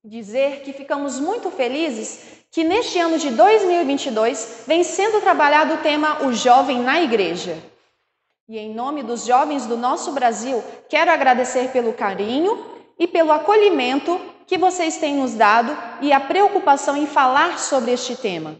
Dizer 0.04 0.60
que 0.60 0.72
ficamos 0.72 1.18
muito 1.18 1.50
felizes 1.50 2.44
que 2.50 2.64
neste 2.64 2.98
ano 2.98 3.18
de 3.18 3.30
2022 3.30 4.64
vem 4.66 4.84
sendo 4.84 5.20
trabalhado 5.20 5.74
o 5.74 5.78
tema 5.78 6.26
O 6.26 6.32
Jovem 6.32 6.80
na 6.80 7.00
Igreja. 7.00 7.71
E 8.48 8.58
em 8.58 8.74
nome 8.74 9.04
dos 9.04 9.24
jovens 9.24 9.66
do 9.66 9.76
nosso 9.76 10.10
Brasil, 10.10 10.62
quero 10.88 11.12
agradecer 11.12 11.70
pelo 11.70 11.92
carinho 11.92 12.66
e 12.98 13.06
pelo 13.06 13.30
acolhimento 13.30 14.20
que 14.48 14.58
vocês 14.58 14.96
têm 14.96 15.14
nos 15.14 15.34
dado 15.34 15.76
e 16.00 16.12
a 16.12 16.18
preocupação 16.18 16.96
em 16.96 17.06
falar 17.06 17.58
sobre 17.60 17.92
este 17.92 18.16
tema. 18.16 18.56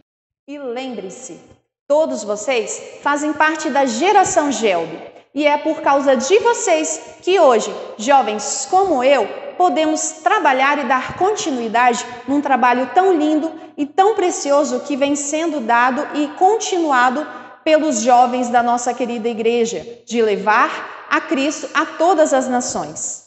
E 0.47 0.57
lembre-se, 0.57 1.39
todos 1.85 2.23
vocês 2.23 2.99
fazem 3.01 3.33
parte 3.33 3.69
da 3.69 3.85
geração 3.85 4.51
Gelb. 4.51 4.89
E 5.35 5.45
é 5.45 5.57
por 5.57 5.81
causa 5.81 6.15
de 6.15 6.39
vocês 6.39 7.17
que 7.21 7.39
hoje, 7.39 7.73
jovens 7.97 8.65
como 8.69 9.03
eu, 9.03 9.27
podemos 9.57 10.21
trabalhar 10.23 10.79
e 10.79 10.85
dar 10.85 11.17
continuidade 11.17 12.05
num 12.27 12.39
trabalho 12.39 12.89
tão 12.93 13.13
lindo 13.17 13.51
e 13.75 13.85
tão 13.85 14.15
precioso 14.15 14.79
que 14.81 14.95
vem 14.95 15.15
sendo 15.15 15.59
dado 15.59 16.07
e 16.17 16.27
continuado 16.37 17.42
pelos 17.63 18.01
jovens 18.01 18.49
da 18.49 18.61
nossa 18.61 18.93
querida 18.93 19.29
igreja, 19.29 19.85
de 20.05 20.21
levar 20.21 21.05
a 21.09 21.21
Cristo 21.21 21.69
a 21.73 21.85
todas 21.85 22.33
as 22.33 22.47
nações. 22.47 23.23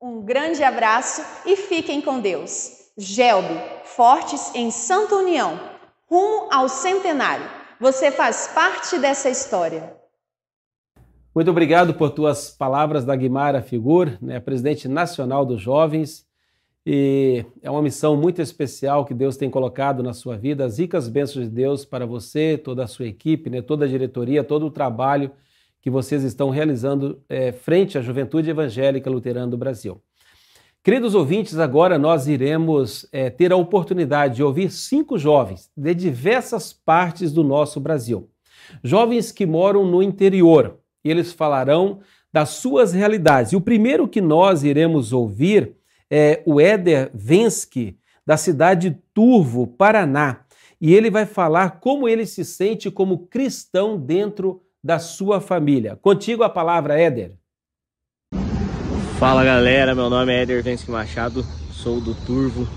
Um 0.00 0.20
grande 0.20 0.62
abraço 0.62 1.22
e 1.44 1.56
fiquem 1.56 2.00
com 2.00 2.20
Deus. 2.20 2.70
Gelbe, 2.96 3.60
fortes 3.84 4.54
em 4.54 4.70
Santa 4.70 5.16
União, 5.16 5.58
rumo 6.06 6.48
ao 6.52 6.68
centenário. 6.68 7.48
Você 7.80 8.10
faz 8.10 8.48
parte 8.54 8.98
dessa 8.98 9.28
história. 9.28 9.96
Muito 11.34 11.50
obrigado 11.50 11.94
por 11.94 12.10
tuas 12.10 12.50
palavras 12.50 13.04
da 13.04 13.14
Guimara 13.14 13.62
Figur, 13.62 14.18
né, 14.20 14.40
presidente 14.40 14.88
nacional 14.88 15.46
dos 15.46 15.60
jovens. 15.60 16.27
E 16.90 17.44
é 17.60 17.70
uma 17.70 17.82
missão 17.82 18.16
muito 18.16 18.40
especial 18.40 19.04
que 19.04 19.12
Deus 19.12 19.36
tem 19.36 19.50
colocado 19.50 20.02
na 20.02 20.14
sua 20.14 20.38
vida. 20.38 20.64
As 20.64 20.78
ricas 20.78 21.06
bênçãos 21.06 21.44
de 21.44 21.50
Deus 21.50 21.84
para 21.84 22.06
você, 22.06 22.56
toda 22.56 22.82
a 22.82 22.86
sua 22.86 23.06
equipe, 23.06 23.50
né, 23.50 23.60
toda 23.60 23.84
a 23.84 23.88
diretoria, 23.88 24.42
todo 24.42 24.64
o 24.64 24.70
trabalho 24.70 25.30
que 25.82 25.90
vocês 25.90 26.24
estão 26.24 26.48
realizando 26.48 27.22
é, 27.28 27.52
frente 27.52 27.98
à 27.98 28.00
juventude 28.00 28.48
evangélica 28.48 29.10
luterana 29.10 29.48
do 29.48 29.58
Brasil. 29.58 30.00
Queridos 30.82 31.14
ouvintes, 31.14 31.58
agora 31.58 31.98
nós 31.98 32.26
iremos 32.26 33.06
é, 33.12 33.28
ter 33.28 33.52
a 33.52 33.56
oportunidade 33.56 34.36
de 34.36 34.42
ouvir 34.42 34.70
cinco 34.70 35.18
jovens 35.18 35.70
de 35.76 35.92
diversas 35.92 36.72
partes 36.72 37.34
do 37.34 37.44
nosso 37.44 37.78
Brasil. 37.78 38.30
Jovens 38.82 39.30
que 39.30 39.44
moram 39.44 39.84
no 39.84 40.02
interior. 40.02 40.78
Eles 41.04 41.34
falarão 41.34 42.00
das 42.32 42.48
suas 42.48 42.94
realidades. 42.94 43.52
E 43.52 43.56
o 43.56 43.60
primeiro 43.60 44.08
que 44.08 44.22
nós 44.22 44.64
iremos 44.64 45.12
ouvir 45.12 45.76
é 46.10 46.42
o 46.46 46.60
Éder 46.60 47.10
Vensky, 47.14 47.98
da 48.26 48.36
cidade 48.36 48.90
de 48.90 48.96
Turvo, 49.14 49.66
Paraná. 49.66 50.40
e 50.80 50.94
ele 50.94 51.10
vai 51.10 51.26
falar 51.26 51.80
como 51.80 52.08
ele 52.08 52.24
se 52.24 52.44
sente 52.44 52.90
como 52.90 53.26
cristão 53.26 53.98
dentro 53.98 54.62
da 54.82 54.98
sua 54.98 55.40
família. 55.40 55.96
Contigo 55.96 56.44
a 56.44 56.48
palavra, 56.48 57.00
Éder. 57.00 57.34
Fala 59.18 59.44
galera, 59.44 59.94
meu 59.96 60.08
nome 60.08 60.32
é 60.32 60.42
Éder 60.42 60.62
Vensky 60.62 60.90
Machado, 60.90 61.44
sou 61.72 62.00
do 62.00 62.14
Turvo, 62.14 62.68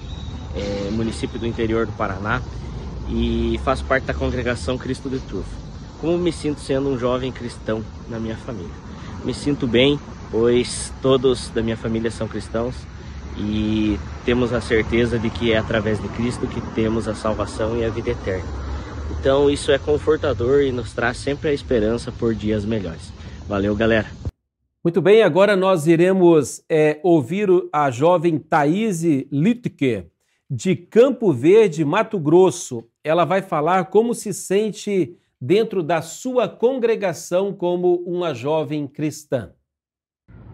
é, 0.56 0.90
município 0.90 1.40
do 1.40 1.46
interior 1.46 1.86
do 1.86 1.92
Paraná 1.92 2.42
e 3.08 3.60
faço 3.64 3.86
parte 3.86 4.06
da 4.06 4.14
congregação 4.14 4.78
Cristo 4.78 5.08
de 5.08 5.20
Turvo. 5.20 5.50
Como 6.00 6.18
me 6.18 6.32
sinto 6.32 6.60
sendo 6.60 6.90
um 6.90 6.98
jovem 6.98 7.32
cristão 7.32 7.86
na 8.10 8.20
minha 8.20 8.36
família? 8.38 8.72
Me 9.24 9.36
sinto 9.36 9.68
bem, 9.68 10.00
pois 10.32 10.92
todos 11.02 11.50
da 11.50 11.62
minha 11.62 11.78
família 11.78 12.10
são 12.10 12.28
cristãos 12.28 12.76
e 13.38 14.00
temos 14.26 14.54
a 14.54 14.62
certeza 14.62 15.18
de 15.18 15.30
que 15.30 15.52
é 15.52 15.58
através 15.58 16.02
de 16.02 16.08
Cristo 16.10 16.48
que 16.48 16.62
temos 16.74 17.08
a 17.08 17.16
salvação 17.16 17.78
e 17.78 17.86
a 17.86 17.90
vida 17.90 18.12
eterna. 18.12 18.50
Então 19.20 19.50
isso 19.50 19.72
é 19.72 19.78
confortador 19.78 20.62
e 20.62 20.72
nos 20.72 20.94
traz 20.94 21.18
sempre 21.18 21.50
a 21.50 21.54
esperança 21.54 22.12
por 22.12 22.34
dias 22.34 22.66
melhores. 22.66 23.12
Valeu, 23.48 23.76
galera! 23.76 24.08
Muito 24.84 25.00
bem, 25.00 25.22
agora 25.22 25.56
nós 25.56 25.86
iremos 25.86 26.64
é, 26.68 27.00
ouvir 27.04 27.48
a 27.72 27.92
jovem 27.92 28.40
Thaís 28.40 29.04
Littke, 29.32 30.06
de 30.50 30.76
Campo 30.76 31.32
Verde, 31.32 31.86
Mato 31.86 32.20
Grosso. 32.20 32.84
Ela 33.04 33.24
vai 33.24 33.44
falar 33.44 33.86
como 33.86 34.16
se 34.16 34.34
sente 34.34 35.16
dentro 35.40 35.84
da 35.84 36.02
sua 36.02 36.50
congregação 36.50 37.54
como 37.54 38.04
uma 38.08 38.34
jovem 38.34 38.88
cristã. 38.88 39.52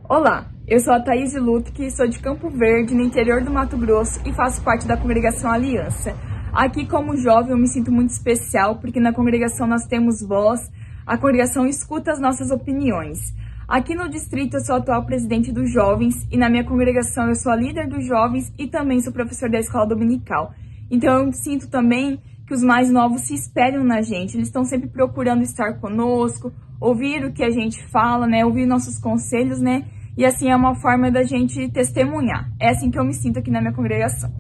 Olá, 0.10 0.50
eu 0.66 0.80
sou 0.80 0.94
a 0.94 1.02
Thaís 1.02 1.36
Lutke, 1.36 1.92
sou 1.92 2.08
de 2.08 2.18
Campo 2.20 2.50
Verde, 2.50 2.96
no 2.96 3.04
interior 3.04 3.44
do 3.44 3.52
Mato 3.52 3.78
Grosso 3.78 4.22
e 4.26 4.32
faço 4.32 4.64
parte 4.64 4.88
da 4.88 4.96
congregação 4.96 5.52
Aliança. 5.52 6.16
Aqui, 6.54 6.88
como 6.88 7.18
jovem, 7.18 7.52
eu 7.52 7.58
me 7.58 7.68
sinto 7.68 7.92
muito 7.92 8.12
especial 8.12 8.78
porque 8.78 9.02
na 9.02 9.12
congregação 9.12 9.68
nós 9.68 9.86
temos 9.86 10.22
voz, 10.22 10.72
a 11.06 11.18
congregação 11.18 11.68
escuta 11.68 12.14
as 12.14 12.22
nossas 12.22 12.52
opiniões. 12.52 13.36
Aqui 13.68 13.96
no 13.96 14.10
distrito 14.10 14.56
eu 14.56 14.62
sou 14.62 14.78
atual 14.78 15.06
presidente 15.06 15.52
dos 15.52 15.70
jovens 15.70 16.26
e 16.32 16.38
na 16.38 16.50
minha 16.50 16.64
congregação 16.64 17.28
eu 17.28 17.36
sou 17.36 17.52
a 17.52 17.56
líder 17.58 17.90
dos 17.90 18.06
jovens 18.06 18.50
e 18.58 18.66
também 18.66 19.02
sou 19.02 19.12
professor 19.12 19.50
da 19.50 19.60
escola 19.60 19.88
dominical. 19.88 20.54
Então 20.90 21.26
eu 21.26 21.34
sinto 21.34 21.70
também 21.70 22.18
que 22.48 22.54
os 22.54 22.64
mais 22.64 22.90
novos 22.90 23.24
se 23.24 23.34
espelham 23.34 23.84
na 23.84 24.02
gente, 24.02 24.38
eles 24.38 24.48
estão 24.48 24.64
sempre 24.64 24.88
procurando 24.88 25.42
estar 25.42 25.82
conosco, 25.82 26.54
ouvir 26.80 27.26
o 27.26 27.34
que 27.34 27.44
a 27.44 27.50
gente 27.50 27.86
fala, 27.88 28.26
né, 28.26 28.46
ouvir 28.46 28.66
nossos 28.66 28.98
conselhos, 28.98 29.60
né, 29.60 29.84
e 30.17 30.25
assim 30.25 30.50
é 30.50 30.55
uma 30.55 30.75
forma 30.75 31.12
da 31.12 31.24
gente 31.24 31.69
testemunhar. 31.69 32.51
É 32.59 32.69
assim 32.69 32.89
que 32.89 32.97
eu 32.97 33.05
me 33.05 33.13
sinto 33.13 33.38
aqui 33.38 33.51
na 33.51 33.62
minha 33.62 33.74
congregação. 33.74 34.33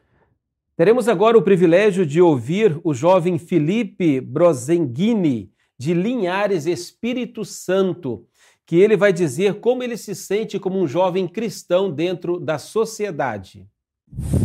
Teremos 0.75 1.07
agora 1.07 1.37
o 1.37 1.41
privilégio 1.41 2.05
de 2.05 2.21
ouvir 2.21 2.79
o 2.83 2.93
jovem 2.93 3.37
Felipe 3.37 4.19
Brozenghini, 4.19 5.51
de 5.77 5.93
Linhares 5.93 6.65
Espírito 6.65 7.45
Santo, 7.45 8.25
que 8.65 8.75
ele 8.75 8.97
vai 8.97 9.13
dizer 9.13 9.55
como 9.55 9.83
ele 9.83 9.97
se 9.97 10.13
sente 10.13 10.59
como 10.59 10.79
um 10.79 10.87
jovem 10.87 11.27
cristão 11.27 11.91
dentro 11.91 12.39
da 12.39 12.57
sociedade. 12.57 13.65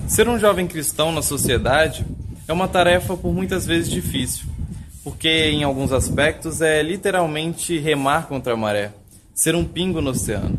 Ser 0.06 0.28
um 0.28 0.38
jovem 0.38 0.66
cristão 0.66 1.12
na 1.12 1.22
sociedade 1.22 2.04
é 2.46 2.52
uma 2.52 2.68
tarefa 2.68 3.16
por 3.16 3.32
muitas 3.32 3.66
vezes 3.66 3.90
difícil, 3.90 4.46
porque 5.02 5.28
em 5.28 5.64
alguns 5.64 5.92
aspectos 5.92 6.60
é 6.60 6.82
literalmente 6.82 7.78
remar 7.78 8.26
contra 8.26 8.52
a 8.52 8.56
maré, 8.56 8.92
ser 9.34 9.54
um 9.54 9.64
pingo 9.64 10.00
no 10.00 10.10
oceano. 10.10 10.58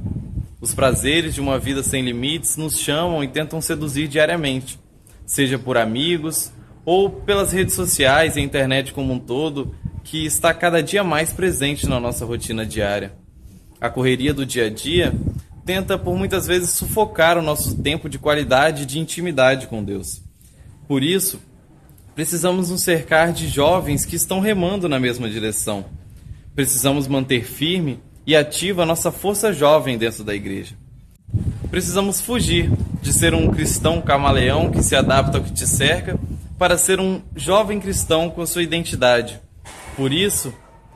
Os 0.63 0.73
prazeres 0.73 1.35
de 1.35 1.41
uma 1.41 1.59
vida 1.59 1.83
sem 1.83 2.01
limites 2.01 2.55
nos 2.55 2.79
chamam 2.79 3.21
e 3.21 3.27
tentam 3.27 3.59
seduzir 3.59 4.07
diariamente, 4.07 4.79
seja 5.25 5.59
por 5.59 5.75
amigos 5.75 6.53
ou 6.85 7.09
pelas 7.09 7.51
redes 7.51 7.75
sociais 7.75 8.37
e 8.37 8.39
a 8.39 8.43
internet 8.43 8.93
como 8.93 9.11
um 9.11 9.19
todo, 9.19 9.75
que 10.05 10.25
está 10.25 10.53
cada 10.53 10.81
dia 10.81 11.03
mais 11.03 11.33
presente 11.33 11.85
na 11.85 11.99
nossa 11.99 12.23
rotina 12.23 12.65
diária. 12.65 13.11
A 13.81 13.89
correria 13.89 14.33
do 14.33 14.45
dia 14.45 14.67
a 14.67 14.69
dia 14.69 15.13
tenta 15.65 15.97
por 15.97 16.15
muitas 16.15 16.47
vezes 16.47 16.69
sufocar 16.69 17.37
o 17.37 17.41
nosso 17.41 17.75
tempo 17.83 18.07
de 18.07 18.17
qualidade 18.17 18.83
e 18.83 18.85
de 18.85 18.99
intimidade 18.99 19.67
com 19.67 19.83
Deus. 19.83 20.23
Por 20.87 21.03
isso, 21.03 21.41
precisamos 22.15 22.69
nos 22.69 22.83
cercar 22.83 23.33
de 23.33 23.49
jovens 23.49 24.05
que 24.05 24.15
estão 24.15 24.39
remando 24.39 24.87
na 24.87 24.97
mesma 24.97 25.29
direção. 25.29 25.83
Precisamos 26.55 27.05
manter 27.05 27.43
firme 27.43 27.99
e 28.25 28.35
ativa 28.35 28.83
a 28.83 28.85
nossa 28.85 29.11
força 29.11 29.51
jovem 29.51 29.97
dentro 29.97 30.23
da 30.23 30.33
igreja. 30.33 30.75
Precisamos 31.69 32.21
fugir 32.21 32.71
de 33.01 33.11
ser 33.11 33.33
um 33.33 33.49
cristão 33.49 34.01
camaleão 34.01 34.69
que 34.69 34.83
se 34.83 34.95
adapta 34.95 35.37
ao 35.37 35.43
que 35.43 35.51
te 35.51 35.67
cerca 35.67 36.17
para 36.57 36.77
ser 36.77 36.99
um 36.99 37.21
jovem 37.35 37.79
cristão 37.79 38.29
com 38.29 38.45
sua 38.45 38.63
identidade. 38.63 39.41
Por 39.95 40.13
isso, 40.13 40.53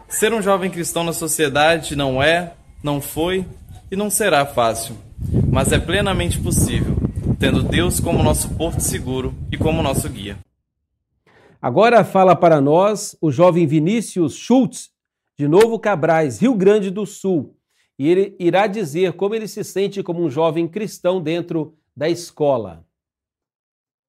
ser 0.07 0.33
um 0.33 0.41
jovem 0.41 0.69
cristão 0.69 1.03
na 1.03 1.13
sociedade 1.13 1.95
não 1.95 2.21
é, 2.21 2.53
não 2.83 3.01
foi 3.01 3.45
e 3.91 3.95
não 3.95 4.09
será 4.09 4.45
fácil, 4.45 4.95
mas 5.49 5.71
é 5.71 5.79
plenamente 5.79 6.39
possível, 6.39 6.95
tendo 7.39 7.63
Deus 7.63 7.99
como 7.99 8.23
nosso 8.23 8.49
porto 8.51 8.79
seguro 8.79 9.33
e 9.51 9.57
como 9.57 9.81
nosso 9.81 10.07
guia. 10.09 10.37
Agora 11.61 12.03
fala 12.03 12.35
para 12.35 12.61
nós 12.61 13.15
o 13.19 13.31
jovem 13.31 13.65
Vinícius 13.65 14.35
Schultz, 14.35 14.89
de 15.38 15.47
Novo 15.47 15.78
Cabrais, 15.78 16.39
Rio 16.39 16.56
Grande 16.56 16.89
do 16.89 17.06
Sul. 17.06 17.56
E 17.97 18.08
ele 18.08 18.36
irá 18.39 18.65
dizer 18.65 19.13
como 19.13 19.36
ele 19.36 19.47
se 19.47 19.63
sente 19.63 20.02
como 20.02 20.23
um 20.23 20.30
jovem 20.30 20.67
cristão 20.67 21.21
dentro 21.21 21.78
da 21.95 22.10
escola. 22.10 22.84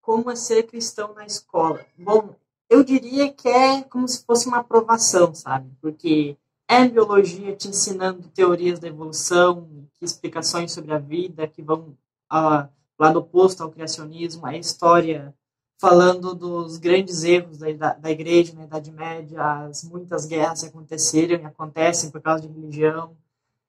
Como 0.01 0.31
é 0.31 0.37
ser 0.37 0.62
cristão 0.62 1.12
na 1.14 1.27
escola? 1.27 1.85
Bom, 1.99 2.35
eu 2.71 2.83
diria 2.83 3.31
que 3.31 3.47
é 3.47 3.83
como 3.83 4.09
se 4.09 4.25
fosse 4.25 4.49
uma 4.49 4.59
aprovação, 4.59 5.35
sabe? 5.35 5.71
Porque 5.83 6.37
é 6.67 6.88
biologia 6.88 7.55
te 7.55 7.69
ensinando 7.69 8.29
teorias 8.29 8.79
da 8.79 8.88
evolução, 8.88 9.69
explicações 10.01 10.73
sobre 10.73 10.93
a 10.93 10.99
vida 10.99 11.47
que 11.47 11.62
vão 11.62 11.95
ao 12.29 12.71
lado 12.99 13.19
oposto 13.19 13.62
ao 13.62 13.71
criacionismo, 13.71 14.47
a 14.47 14.57
história 14.57 15.35
falando 15.79 16.35
dos 16.35 16.77
grandes 16.77 17.23
erros 17.23 17.59
da, 17.59 17.95
da 17.95 18.11
igreja 18.11 18.53
na 18.55 18.64
Idade 18.64 18.91
Média, 18.91 19.41
as 19.67 19.85
muitas 19.85 20.27
guerras 20.27 20.62
que 20.62 20.69
aconteceram 20.69 21.41
e 21.41 21.45
acontecem 21.47 22.11
por 22.11 22.21
causa 22.21 22.47
de 22.47 22.53
religião. 22.53 23.17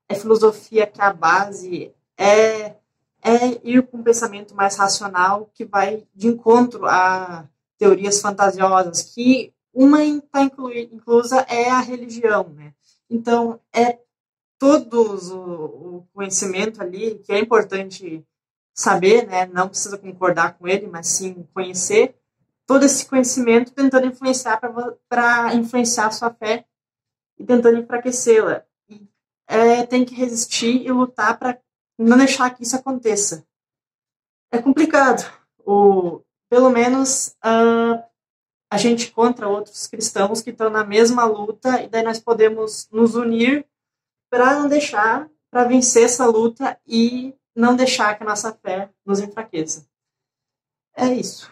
É 0.08 0.16
filosofia 0.16 0.88
que 0.88 1.00
a 1.00 1.14
base 1.14 1.94
é, 2.18 2.76
é 3.22 3.60
ir 3.64 3.86
com 3.86 3.98
um 3.98 4.04
pensamento 4.04 4.56
mais 4.56 4.76
racional 4.76 5.52
que 5.54 5.64
vai 5.64 6.04
de 6.16 6.28
encontro 6.28 6.88
a 6.88 7.48
teorias 7.78 8.20
fantasiosas, 8.20 9.04
que 9.04 9.54
uma 9.72 10.04
está 10.04 10.42
inclusa 10.44 11.42
é 11.42 11.70
a 11.70 11.80
religião, 11.80 12.50
né? 12.50 12.74
Então, 13.08 13.60
é 13.72 14.00
todo 14.58 15.16
o, 15.32 15.98
o 15.98 16.08
conhecimento 16.12 16.82
ali, 16.82 17.20
que 17.20 17.32
é 17.32 17.40
importante 17.40 18.26
saber, 18.80 19.28
né? 19.28 19.46
Não 19.48 19.68
precisa 19.68 19.98
concordar 19.98 20.58
com 20.58 20.66
ele, 20.66 20.88
mas 20.88 21.08
sim 21.08 21.46
conhecer 21.54 22.16
todo 22.66 22.86
esse 22.86 23.06
conhecimento, 23.06 23.74
tentando 23.74 24.08
influenciar 24.08 24.58
para 25.10 25.54
influenciar 25.54 26.08
a 26.08 26.12
sua 26.12 26.34
fé 26.34 26.66
e 27.38 27.44
tentando 27.44 27.78
enfraquecê-la. 27.78 28.64
É, 29.46 29.86
tem 29.86 30.06
que 30.06 30.16
resistir 30.16 30.86
e 30.86 30.92
lutar 30.92 31.38
para 31.38 31.60
não 31.98 32.18
deixar 32.18 32.52
que 32.52 32.64
isso 32.64 32.76
aconteça. 32.76 33.46
É 34.50 34.60
complicado. 34.60 35.30
O, 35.66 36.22
pelo 36.50 36.70
menos 36.70 37.36
uh, 37.44 38.02
a 38.72 38.78
gente 38.78 39.12
contra 39.12 39.50
outros 39.50 39.88
cristãos 39.88 40.42
que 40.42 40.52
estão 40.52 40.70
na 40.70 40.86
mesma 40.86 41.26
luta 41.26 41.82
e 41.82 41.90
daí 41.90 42.04
nós 42.04 42.20
podemos 42.20 42.88
nos 42.92 43.14
unir 43.16 43.66
para 44.30 44.58
não 44.58 44.70
deixar, 44.70 45.30
para 45.52 45.66
vencer 45.66 46.04
essa 46.04 46.26
luta 46.26 46.80
e 46.88 47.36
não 47.60 47.76
deixar 47.76 48.18
que 48.18 48.24
a 48.24 48.26
nossa 48.26 48.54
fé 48.54 48.90
nos 49.06 49.20
enfraqueça. 49.20 49.86
É 50.96 51.14
isso. 51.14 51.52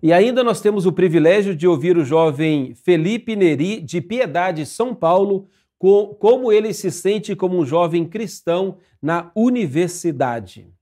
E 0.00 0.12
ainda 0.12 0.44
nós 0.44 0.60
temos 0.60 0.86
o 0.86 0.92
privilégio 0.92 1.56
de 1.56 1.66
ouvir 1.66 1.96
o 1.96 2.04
jovem 2.04 2.74
Felipe 2.74 3.34
Neri, 3.34 3.80
de 3.80 4.00
Piedade, 4.00 4.64
São 4.64 4.94
Paulo, 4.94 5.48
com, 5.78 6.14
como 6.14 6.52
ele 6.52 6.72
se 6.72 6.90
sente 6.90 7.34
como 7.34 7.58
um 7.58 7.66
jovem 7.66 8.06
cristão 8.06 8.78
na 9.02 9.30
universidade. 9.34 10.72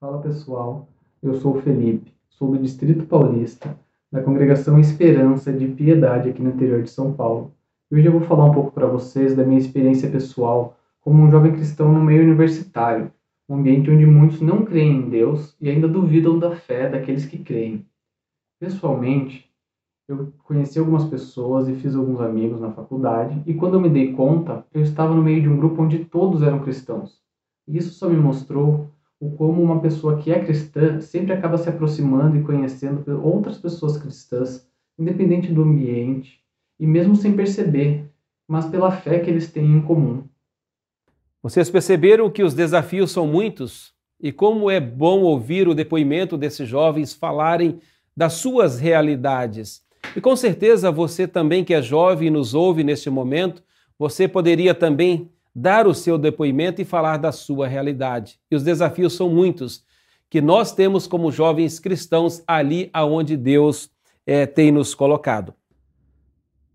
Fala 0.00 0.20
pessoal, 0.20 0.88
eu 1.22 1.34
sou 1.40 1.56
o 1.56 1.62
Felipe, 1.62 2.12
sou 2.28 2.50
do 2.50 2.58
Distrito 2.58 3.06
Paulista, 3.06 3.78
da 4.10 4.22
congregação 4.22 4.78
Esperança 4.78 5.52
de 5.52 5.68
Piedade 5.68 6.30
aqui 6.30 6.42
no 6.42 6.50
interior 6.50 6.82
de 6.82 6.90
São 6.90 7.12
Paulo. 7.12 7.54
E 7.90 7.96
hoje 7.96 8.06
eu 8.06 8.12
vou 8.12 8.22
falar 8.22 8.46
um 8.46 8.52
pouco 8.52 8.72
para 8.72 8.86
vocês 8.86 9.34
da 9.34 9.44
minha 9.44 9.60
experiência 9.60 10.10
pessoal 10.10 10.76
como 11.06 11.22
um 11.22 11.30
jovem 11.30 11.52
cristão 11.52 11.92
no 11.92 12.02
meio 12.02 12.24
universitário, 12.24 13.12
um 13.48 13.54
ambiente 13.54 13.88
onde 13.88 14.04
muitos 14.04 14.40
não 14.40 14.64
creem 14.64 14.96
em 14.96 15.08
Deus 15.08 15.56
e 15.60 15.70
ainda 15.70 15.86
duvidam 15.86 16.36
da 16.36 16.56
fé 16.56 16.88
daqueles 16.88 17.24
que 17.24 17.38
creem. 17.38 17.86
Pessoalmente, 18.58 19.48
eu 20.08 20.32
conheci 20.42 20.80
algumas 20.80 21.04
pessoas 21.04 21.68
e 21.68 21.76
fiz 21.76 21.94
alguns 21.94 22.20
amigos 22.20 22.60
na 22.60 22.72
faculdade, 22.72 23.40
e 23.46 23.54
quando 23.54 23.74
eu 23.74 23.80
me 23.80 23.88
dei 23.88 24.14
conta, 24.14 24.66
eu 24.74 24.82
estava 24.82 25.14
no 25.14 25.22
meio 25.22 25.40
de 25.42 25.48
um 25.48 25.56
grupo 25.56 25.80
onde 25.80 26.04
todos 26.06 26.42
eram 26.42 26.58
cristãos. 26.58 27.22
E 27.68 27.78
isso 27.78 27.90
só 27.90 28.08
me 28.08 28.16
mostrou 28.16 28.90
o 29.20 29.30
como 29.30 29.62
uma 29.62 29.80
pessoa 29.80 30.16
que 30.16 30.32
é 30.32 30.44
cristã 30.44 31.00
sempre 31.00 31.32
acaba 31.32 31.56
se 31.56 31.68
aproximando 31.68 32.36
e 32.36 32.42
conhecendo 32.42 33.04
outras 33.22 33.58
pessoas 33.58 33.96
cristãs, 33.96 34.68
independente 34.98 35.52
do 35.52 35.62
ambiente, 35.62 36.40
e 36.80 36.84
mesmo 36.84 37.14
sem 37.14 37.36
perceber, 37.36 38.10
mas 38.48 38.66
pela 38.66 38.90
fé 38.90 39.20
que 39.20 39.30
eles 39.30 39.52
têm 39.52 39.66
em 39.66 39.80
comum. 39.80 40.24
Vocês 41.46 41.70
perceberam 41.70 42.28
que 42.28 42.42
os 42.42 42.54
desafios 42.54 43.12
são 43.12 43.24
muitos? 43.24 43.92
E 44.20 44.32
como 44.32 44.68
é 44.68 44.80
bom 44.80 45.20
ouvir 45.20 45.68
o 45.68 45.76
depoimento 45.76 46.36
desses 46.36 46.68
jovens 46.68 47.14
falarem 47.14 47.78
das 48.16 48.32
suas 48.32 48.80
realidades. 48.80 49.80
E 50.16 50.20
com 50.20 50.34
certeza 50.34 50.90
você 50.90 51.24
também 51.24 51.62
que 51.62 51.72
é 51.72 51.80
jovem 51.80 52.26
e 52.26 52.30
nos 52.32 52.52
ouve 52.52 52.82
neste 52.82 53.08
momento, 53.08 53.62
você 53.96 54.26
poderia 54.26 54.74
também 54.74 55.30
dar 55.54 55.86
o 55.86 55.94
seu 55.94 56.18
depoimento 56.18 56.82
e 56.82 56.84
falar 56.84 57.16
da 57.16 57.30
sua 57.30 57.68
realidade. 57.68 58.40
E 58.50 58.56
os 58.56 58.64
desafios 58.64 59.12
são 59.12 59.30
muitos 59.30 59.84
que 60.28 60.40
nós 60.40 60.72
temos 60.72 61.06
como 61.06 61.30
jovens 61.30 61.78
cristãos 61.78 62.42
ali 62.44 62.90
aonde 62.92 63.36
Deus 63.36 63.88
é, 64.26 64.46
tem 64.46 64.72
nos 64.72 64.96
colocado. 64.96 65.54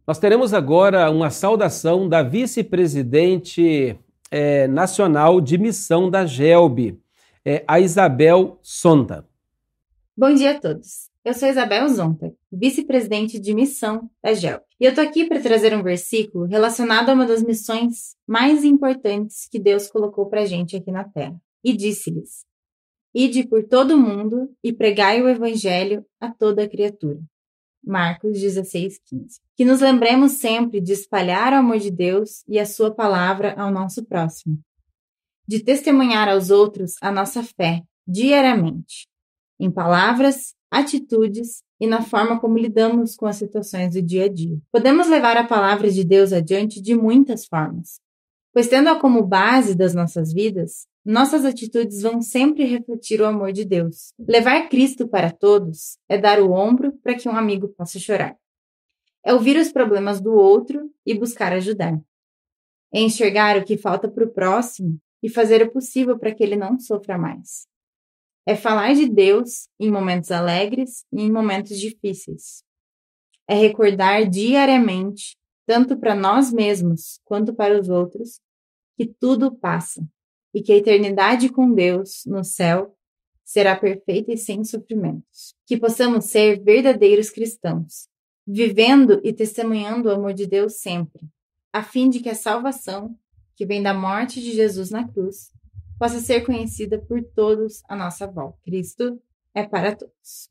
Nós 0.08 0.18
teremos 0.18 0.54
agora 0.54 1.12
uma 1.12 1.30
saudação 1.30 2.08
da 2.08 2.24
vice-presidente 2.24 4.00
é, 4.32 4.66
nacional 4.68 5.42
de 5.42 5.58
missão 5.58 6.10
da 6.10 6.26
GELB, 6.26 6.98
é, 7.46 7.64
a 7.68 7.80
Isabel 7.80 8.58
Sonta. 8.64 9.28
Bom 10.16 10.34
dia 10.34 10.52
a 10.52 10.60
todos. 10.60 11.12
Eu 11.24 11.36
sou 11.36 11.50
Isabel 11.50 11.88
Zonta, 11.90 12.34
vice-presidente 12.52 13.40
de 13.40 13.54
missão 13.54 14.10
da 14.24 14.34
GELP. 14.34 14.64
E 14.80 14.86
eu 14.86 14.96
tô 14.96 15.02
aqui 15.02 15.26
para 15.26 15.40
trazer 15.40 15.76
um 15.76 15.84
versículo 15.84 16.46
relacionado 16.46 17.10
a 17.10 17.14
uma 17.14 17.28
das 17.28 17.44
missões 17.44 18.16
mais 18.26 18.64
importantes 18.64 19.48
que 19.48 19.60
Deus 19.60 19.88
colocou 19.88 20.28
para 20.28 20.42
a 20.42 20.46
gente 20.46 20.76
aqui 20.76 20.92
na 20.92 21.04
Terra. 21.04 21.36
E 21.64 21.74
disse-lhes: 21.74 22.44
Ide 23.14 23.48
por 23.48 23.64
todo 23.68 23.92
o 23.92 24.00
mundo 24.00 24.50
e 24.64 24.74
pregai 24.74 25.22
o 25.22 25.30
evangelho 25.30 26.04
a 26.20 26.32
toda 26.32 26.68
criatura. 26.68 27.20
Marcos 27.84 28.40
16, 28.40 29.00
15. 29.06 29.40
Que 29.56 29.66
nos 29.66 29.82
lembremos 29.82 30.34
sempre 30.34 30.80
de 30.80 30.94
espalhar 30.94 31.54
o 31.54 31.58
amor 31.58 31.80
de 31.80 31.92
Deus 31.92 32.44
e 32.48 32.60
a 32.60 32.66
sua 32.66 32.94
palavra 32.94 33.54
ao 33.58 33.72
nosso 33.72 34.06
próximo. 34.06 34.60
De 35.48 35.64
testemunhar 35.64 36.30
aos 36.30 36.50
outros 36.50 36.96
a 37.02 37.12
nossa 37.12 37.44
fé 37.44 37.84
diariamente, 38.08 39.08
em 39.60 39.70
palavras 39.70 40.54
atitudes 40.72 41.64
e 41.80 41.86
na 41.88 42.02
forma 42.02 42.40
como 42.40 42.58
lidamos 42.58 43.16
com 43.16 43.26
as 43.26 43.36
situações 43.36 43.94
do 43.94 44.02
dia 44.02 44.26
a 44.26 44.30
dia. 44.30 44.58
Podemos 44.72 45.10
levar 45.10 45.36
a 45.36 45.44
palavra 45.44 45.90
de 45.90 46.04
Deus 46.04 46.32
adiante 46.32 46.82
de 46.82 46.96
muitas 46.96 47.46
formas, 47.46 48.00
pois 48.54 48.68
tendo-a 48.68 49.00
como 49.00 49.24
base 49.24 49.76
das 49.76 49.94
nossas 49.94 50.34
vidas, 50.34 50.88
nossas 51.04 51.46
atitudes 51.46 52.02
vão 52.02 52.22
sempre 52.22 52.64
refletir 52.66 53.22
o 53.22 53.26
amor 53.26 53.52
de 53.52 53.66
Deus. 53.66 54.14
Levar 54.20 54.70
Cristo 54.70 55.08
para 55.08 55.32
todos 55.32 55.98
é 56.08 56.18
dar 56.18 56.40
o 56.40 56.52
ombro 56.52 56.92
para 57.04 57.16
que 57.16 57.28
um 57.28 57.36
amigo 57.36 57.70
possa 57.70 57.98
chorar. 57.98 58.38
É 59.24 59.34
ouvir 59.34 59.58
os 59.58 59.72
problemas 59.72 60.20
do 60.20 60.34
outro 60.34 60.92
e 61.06 61.14
buscar 61.14 61.54
ajudar. 61.54 62.00
É 62.94 63.00
enxergar 63.00 63.58
o 63.58 63.64
que 63.64 63.78
falta 63.78 64.10
para 64.10 64.26
o 64.26 64.32
próximo 64.32 65.00
e 65.24 65.30
fazer 65.30 65.62
o 65.64 65.72
possível 65.72 66.18
para 66.18 66.34
que 66.34 66.44
ele 66.44 66.56
não 66.56 66.80
sofra 66.80 67.18
mais. 67.18 67.68
É 68.46 68.56
falar 68.56 68.94
de 68.94 69.08
Deus 69.08 69.68
em 69.80 69.92
momentos 69.92 70.32
alegres 70.32 71.06
e 71.12 71.22
em 71.22 71.32
momentos 71.32 71.80
difíceis. 71.80 72.64
É 73.48 73.54
recordar 73.54 74.28
diariamente, 74.28 75.38
tanto 75.72 75.96
para 75.96 76.14
nós 76.14 76.52
mesmos 76.52 77.22
quanto 77.24 77.54
para 77.54 77.80
os 77.80 77.88
outros, 77.88 78.42
que 78.98 79.06
tudo 79.06 79.56
passa 79.56 80.06
e 80.54 80.62
que 80.62 80.74
a 80.74 80.76
eternidade 80.76 81.48
com 81.48 81.74
Deus 81.74 82.24
no 82.26 82.44
céu 82.44 82.94
será 83.42 83.74
perfeita 83.74 84.34
e 84.34 84.38
sem 84.38 84.66
sofrimentos. 84.66 85.56
Que 85.66 85.80
possamos 85.80 86.26
ser 86.26 86.62
verdadeiros 86.62 87.30
cristãos, 87.30 88.10
vivendo 88.46 89.22
e 89.24 89.32
testemunhando 89.32 90.10
o 90.10 90.12
amor 90.12 90.34
de 90.34 90.46
Deus 90.46 90.74
sempre, 90.82 91.22
a 91.72 91.82
fim 91.82 92.10
de 92.10 92.20
que 92.20 92.28
a 92.28 92.36
salvação, 92.36 93.18
que 93.56 93.66
vem 93.66 93.82
da 93.82 93.94
morte 93.94 94.42
de 94.42 94.52
Jesus 94.52 94.90
na 94.90 95.08
cruz, 95.08 95.54
possa 95.98 96.20
ser 96.20 96.42
conhecida 96.46 97.00
por 97.00 97.24
todos 97.34 97.82
à 97.88 97.96
nossa 97.96 98.28
volta. 98.28 98.60
Cristo 98.66 99.22
é 99.56 99.64
para 99.66 99.96
todos. 99.96 100.50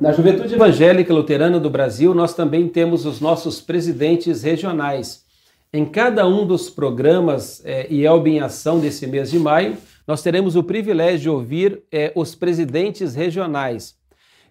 Na 0.00 0.10
Juventude 0.10 0.54
Evangélica 0.54 1.14
Luterana 1.14 1.60
do 1.60 1.70
Brasil, 1.70 2.12
nós 2.12 2.34
também 2.34 2.68
temos 2.68 3.06
os 3.06 3.20
nossos 3.20 3.60
presidentes 3.60 4.42
regionais. 4.42 5.24
Em 5.72 5.84
cada 5.84 6.26
um 6.26 6.44
dos 6.46 6.68
programas 6.68 7.64
é, 7.64 7.86
IELB 7.92 8.30
em 8.30 8.40
Ação 8.40 8.80
desse 8.80 9.06
mês 9.06 9.30
de 9.30 9.38
maio, 9.38 9.78
nós 10.06 10.22
teremos 10.22 10.56
o 10.56 10.64
privilégio 10.64 11.20
de 11.20 11.30
ouvir 11.30 11.82
é, 11.92 12.12
os 12.16 12.34
presidentes 12.34 13.14
regionais. 13.14 13.96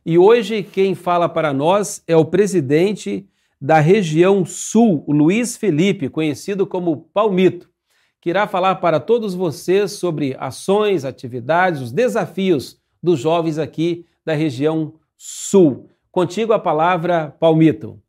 E 0.05 0.17
hoje 0.17 0.63
quem 0.63 0.95
fala 0.95 1.27
para 1.27 1.51
nós 1.51 2.01
é 2.07 2.15
o 2.15 2.25
presidente 2.25 3.27
da 3.59 3.79
região 3.79 4.45
sul, 4.45 5.05
Luiz 5.07 5.57
Felipe, 5.57 6.07
conhecido 6.09 6.65
como 6.65 7.09
Palmito 7.13 7.69
que 8.21 8.29
irá 8.29 8.47
falar 8.47 8.75
para 8.75 8.99
todos 8.99 9.33
vocês 9.33 9.93
sobre 9.93 10.37
ações, 10.39 11.03
atividades, 11.03 11.81
os 11.81 11.91
desafios 11.91 12.79
dos 13.01 13.19
jovens 13.19 13.57
aqui 13.57 14.05
da 14.23 14.35
região 14.35 14.93
sul. 15.23 15.87
Contigo 16.11 16.51
a 16.51 16.57
palavra, 16.57 17.31
Palmito. 17.39 17.99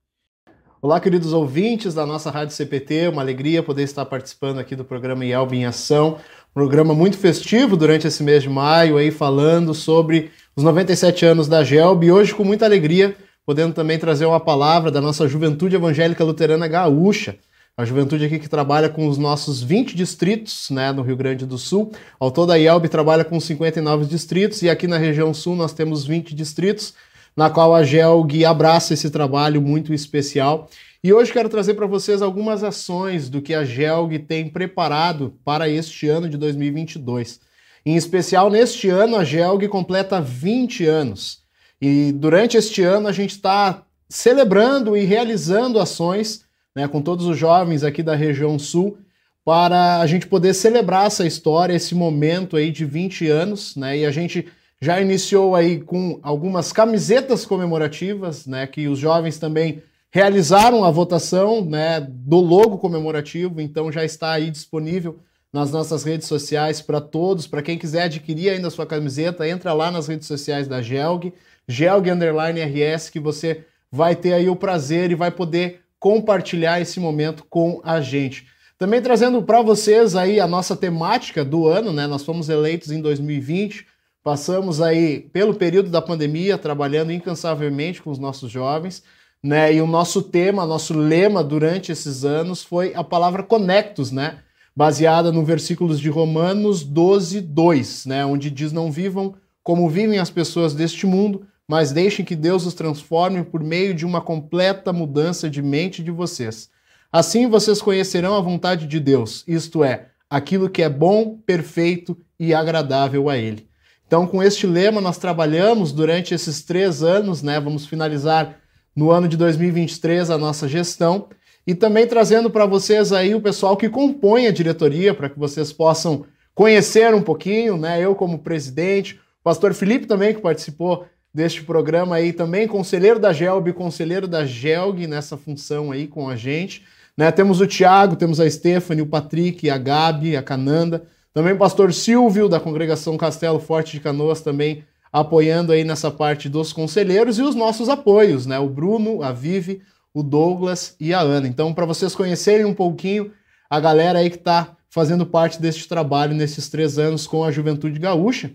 Olá, 0.81 0.99
queridos 0.99 1.35
ouvintes 1.35 1.93
da 1.93 2.07
nossa 2.07 2.31
Rádio 2.31 2.55
CPT, 2.55 3.09
uma 3.09 3.21
alegria 3.21 3.63
poder 3.63 3.83
estar 3.83 4.07
participando 4.07 4.59
aqui 4.59 4.75
do 4.75 4.83
programa 4.83 5.23
IELB 5.23 5.57
em 5.57 5.67
Ação, 5.67 6.17
programa 6.55 6.95
muito 6.95 7.19
festivo 7.19 7.77
durante 7.77 8.07
esse 8.07 8.23
mês 8.23 8.43
de 8.43 8.49
maio, 8.49 8.97
aí 8.97 9.11
falando 9.11 9.75
sobre 9.75 10.31
os 10.57 10.65
97 10.65 11.27
anos 11.27 11.49
da 11.49 11.63
GELB 11.63 12.07
e 12.07 12.13
hoje 12.13 12.35
com 12.35 12.45
muita 12.45 12.65
alegria 12.65 13.15
podendo 13.45 13.75
também 13.75 13.99
trazer 13.99 14.25
uma 14.25 14.41
palavra 14.41 14.91
da 14.91 15.01
nossa 15.01 15.29
Juventude 15.29 15.77
Evangélica 15.77 16.25
Luterana 16.25 16.67
Gaúcha, 16.67 17.37
a 17.77 17.85
juventude 17.85 18.25
aqui 18.25 18.39
que 18.39 18.49
trabalha 18.49 18.89
com 18.89 19.09
os 19.09 19.17
nossos 19.17 19.63
20 19.63 19.97
distritos, 19.97 20.69
né, 20.71 20.93
no 20.93 21.03
Rio 21.03 21.17
Grande 21.17 21.47
do 21.47 21.57
Sul. 21.57 21.91
Ao 22.21 22.31
todo 22.31 22.53
a 22.53 22.59
IELB 22.59 22.89
trabalha 22.89 23.25
com 23.25 23.41
59 23.41 24.05
distritos 24.05 24.61
e 24.63 24.69
aqui 24.69 24.87
na 24.87 24.99
região 24.99 25.33
sul 25.33 25.57
nós 25.57 25.73
temos 25.73 26.05
20 26.05 26.35
distritos, 26.35 26.95
na 27.35 27.49
qual 27.49 27.75
a 27.75 27.83
GELG 27.83 28.45
abraça 28.45 28.93
esse 28.93 29.09
trabalho 29.09 29.63
muito 29.63 29.95
especial. 29.95 30.69
E 31.03 31.13
hoje 31.13 31.33
quero 31.33 31.49
trazer 31.49 31.75
para 31.75 31.87
vocês 31.87 32.21
algumas 32.21 32.63
ações 32.63 33.31
do 33.31 33.41
que 33.41 33.55
a 33.55 33.65
GELG 33.65 34.19
tem 34.19 34.51
preparado 34.51 35.35
para 35.43 35.67
este 35.69 36.09
ano 36.09 36.29
de 36.29 36.37
2022. 36.37 37.41
Em 37.85 37.97
especial, 37.97 38.51
neste 38.51 38.89
ano, 38.91 39.17
a 39.17 39.25
GELG 39.25 39.67
completa 39.67 40.21
20 40.21 40.87
anos. 40.87 41.41
E 41.81 42.13
durante 42.13 42.57
este 42.57 42.83
ano 42.83 43.09
a 43.09 43.13
gente 43.13 43.31
está 43.31 43.83
celebrando 44.09 44.95
e 44.95 45.05
realizando 45.05 45.81
ações 45.81 46.45
né, 46.75 46.89
com 46.89 47.01
todos 47.03 47.27
os 47.27 47.37
jovens 47.37 47.85
aqui 47.85 48.03
da 48.03 48.15
região 48.15 48.59
sul, 48.59 48.99
para 49.45 50.01
a 50.01 50.07
gente 50.07 50.27
poder 50.27 50.55
celebrar 50.55 51.07
essa 51.07 51.27
história, 51.27 51.75
esse 51.75 51.95
momento 51.95 52.57
aí 52.57 52.71
de 52.71 52.85
20 52.85 53.29
anos, 53.29 53.75
né? 53.75 53.99
E 53.99 54.07
a 54.07 54.11
gente 54.11 54.47
já 54.81 55.01
iniciou 55.01 55.55
aí 55.55 55.81
com 55.81 56.19
algumas 56.23 56.73
camisetas 56.73 57.45
comemorativas, 57.47 58.47
né, 58.47 58.67
que 58.67 58.89
os 58.89 58.99
jovens 58.99 59.39
também 59.39 59.81
realizaram 60.11 60.85
a 60.85 60.91
votação, 60.91 61.65
né, 61.65 62.01
do 62.01 62.41
logo 62.41 62.79
comemorativo, 62.79 63.61
então 63.61 63.93
já 63.93 64.05
está 64.05 64.33
aí 64.33 64.51
disponível 64.51 65.21
nas 65.53 65.71
nossas 65.71 66.03
redes 66.03 66.27
sociais 66.27 66.81
para 66.81 67.01
todos, 67.01 67.47
para 67.47 67.63
quem 67.63 67.79
quiser 67.79 68.03
adquirir 68.03 68.51
ainda 68.51 68.67
a 68.67 68.71
sua 68.73 68.85
camiseta, 68.85 69.49
entra 69.49 69.73
lá 69.73 69.89
nas 69.89 70.09
redes 70.09 70.27
sociais 70.27 70.67
da 70.67 70.83
Gelg, 70.83 71.33
Gelg 71.69 72.09
RS, 72.11 73.09
que 73.09 73.21
você 73.21 73.65
vai 73.91 74.17
ter 74.17 74.33
aí 74.33 74.49
o 74.49 74.57
prazer 74.57 75.13
e 75.13 75.15
vai 75.15 75.31
poder 75.31 75.82
compartilhar 76.03 76.81
esse 76.81 76.99
momento 76.99 77.45
com 77.49 77.81
a 77.85 78.01
gente. 78.01 78.49
Também 78.77 79.01
trazendo 79.01 79.41
para 79.41 79.63
vocês 79.63 80.17
aí 80.17 80.41
a 80.41 80.49
nossa 80.49 80.75
temática 80.75 81.45
do 81.45 81.69
ano, 81.69 81.93
né? 81.93 82.09
Nós 82.09 82.25
fomos 82.25 82.49
eleitos 82.49 82.91
em 82.91 83.01
2020, 83.01 83.87
passamos 84.21 84.83
aí 84.83 85.21
pelo 85.33 85.55
período 85.55 85.91
da 85.91 86.03
pandemia 86.03 86.59
trabalhando 86.59 87.13
incansavelmente 87.13 88.03
com 88.03 88.11
os 88.11 88.19
nossos 88.19 88.51
jovens, 88.51 89.05
né? 89.41 89.73
E 89.73 89.81
o 89.81 89.87
nosso 89.87 90.23
tema, 90.23 90.67
nosso 90.67 90.93
lema 90.93 91.45
durante 91.45 91.93
esses 91.93 92.25
anos 92.25 92.65
foi 92.65 92.93
a 92.97 93.05
palavra 93.05 93.45
conectos, 93.45 94.11
né? 94.11 94.41
Baseada 94.75 95.31
no 95.31 95.45
versículos 95.45 96.01
de 96.01 96.09
Romanos 96.09 96.83
12, 96.83 97.41
2, 97.43 98.07
né? 98.07 98.27
Onde 98.27 98.51
diz: 98.51 98.73
Não 98.73 98.91
vivam 98.91 99.37
como 99.63 99.89
vivem 99.89 100.19
as 100.19 100.31
pessoas 100.31 100.75
deste 100.75 101.07
mundo, 101.07 101.47
mas 101.73 101.91
deixem 101.91 102.23
que 102.23 102.37
Deus 102.37 102.67
os 102.67 102.75
transforme 102.75 103.43
por 103.43 103.65
meio 103.65 103.95
de 103.95 104.05
uma 104.05 104.21
completa 104.21 104.93
mudança 104.93 105.49
de 105.49 105.63
mente 105.63 106.03
de 106.03 106.11
vocês. 106.11 106.69
Assim 107.11 107.49
vocês 107.49 107.81
conhecerão 107.81 108.35
a 108.35 108.43
vontade 108.43 108.87
de 108.87 109.01
Deus, 109.01 109.43
isto 109.49 109.83
é, 109.83 110.09
aquilo 110.29 110.69
que 110.69 110.83
é 110.83 110.89
bom, 110.91 111.39
perfeito 111.47 112.15
e 112.39 112.53
agradável 112.53 113.31
a 113.31 113.39
Ele. 113.39 113.67
Então, 114.07 114.27
com 114.27 114.43
este 114.43 114.67
lema, 114.67 115.01
nós 115.01 115.17
trabalhamos 115.17 115.93
durante 115.93 116.35
esses 116.35 116.63
três 116.63 117.03
anos, 117.03 117.43
né? 117.43 117.59
Vamos 117.59 117.87
finalizar 117.87 118.59
no 118.95 119.11
ano 119.11 119.27
de 119.27 119.39
2023 119.39 120.29
a 120.29 120.37
nossa 120.37 120.69
gestão 120.69 121.31
e 121.67 121.75
também 121.75 122.07
trazendo 122.07 122.51
para 122.51 122.67
vocês 122.67 123.15
aí 123.15 123.35
o 123.35 123.41
pessoal 123.41 123.79
que 123.79 123.89
compõe 123.89 124.47
a 124.47 124.53
diretoria, 124.53 125.15
para 125.15 125.31
que 125.31 125.39
vocês 125.39 125.73
possam 125.73 126.27
conhecer 126.55 127.15
um 127.15 127.23
pouquinho, 127.23 127.79
né? 127.79 127.99
Eu 127.99 128.15
como 128.15 128.41
presidente, 128.41 129.15
o 129.41 129.43
pastor 129.43 129.73
Felipe 129.73 130.05
também 130.05 130.35
que 130.35 130.43
participou 130.43 131.07
deste 131.35 131.63
programa 131.63 132.17
aí 132.17 132.33
também, 132.33 132.69
conselheiro 132.69 133.19
da 133.19 133.33
GELB, 133.33 133.73
conselheiro 133.73 134.29
da 134.29 134.45
GELG 134.45 135.07
nessa 135.07 135.37
função 135.37 135.91
aí 135.91 136.07
com 136.07 136.29
a 136.29 136.37
gente. 136.37 136.85
Né? 137.17 137.31
Temos 137.31 137.61
o 137.61 137.67
Tiago, 137.67 138.17
temos 138.17 138.39
a 138.41 138.49
Stephanie, 138.49 139.03
o 139.03 139.07
Patrick, 139.07 139.69
a 139.71 139.79
Gabi, 139.79 140.37
a 140.37 140.43
Cananda, 140.43 141.05
também 141.33 141.55
o 141.55 141.59
pastor 141.59 141.93
Silvio, 141.93 142.49
da 142.49 142.61
congregação 142.61 143.17
Castelo 143.17 143.59
Forte 143.59 143.93
de 143.93 144.01
Canoas, 144.01 144.41
também 144.43 144.85
apoiando 145.11 145.73
aí 145.73 145.85
nessa 145.85 146.11
parte 146.11 146.49
dos 146.49 146.73
conselheiros 146.73 147.39
e 147.39 147.43
os 147.43 147.55
nossos 147.55 147.89
apoios, 147.89 148.47
né? 148.47 148.59
O 148.59 148.69
Bruno, 148.69 149.23
a 149.23 149.33
Vivi, 149.33 149.83
o 150.13 150.23
Douglas 150.23 150.95
e 151.01 151.15
a 151.15 151.21
Ana. 151.21 151.49
Então, 151.49 151.73
para 151.73 151.87
vocês 151.87 152.15
conhecerem 152.15 152.67
um 152.67 152.75
pouquinho 152.75 153.31
a 153.69 153.81
galera 153.81 154.19
aí 154.19 154.29
que 154.29 154.37
está 154.37 154.77
fazendo 154.91 155.25
parte 155.25 155.61
deste 155.61 155.89
trabalho 155.89 156.35
nesses 156.35 156.69
três 156.69 156.99
anos 156.99 157.27
com 157.27 157.43
a 157.43 157.51
Juventude 157.51 157.99
Gaúcha. 157.99 158.51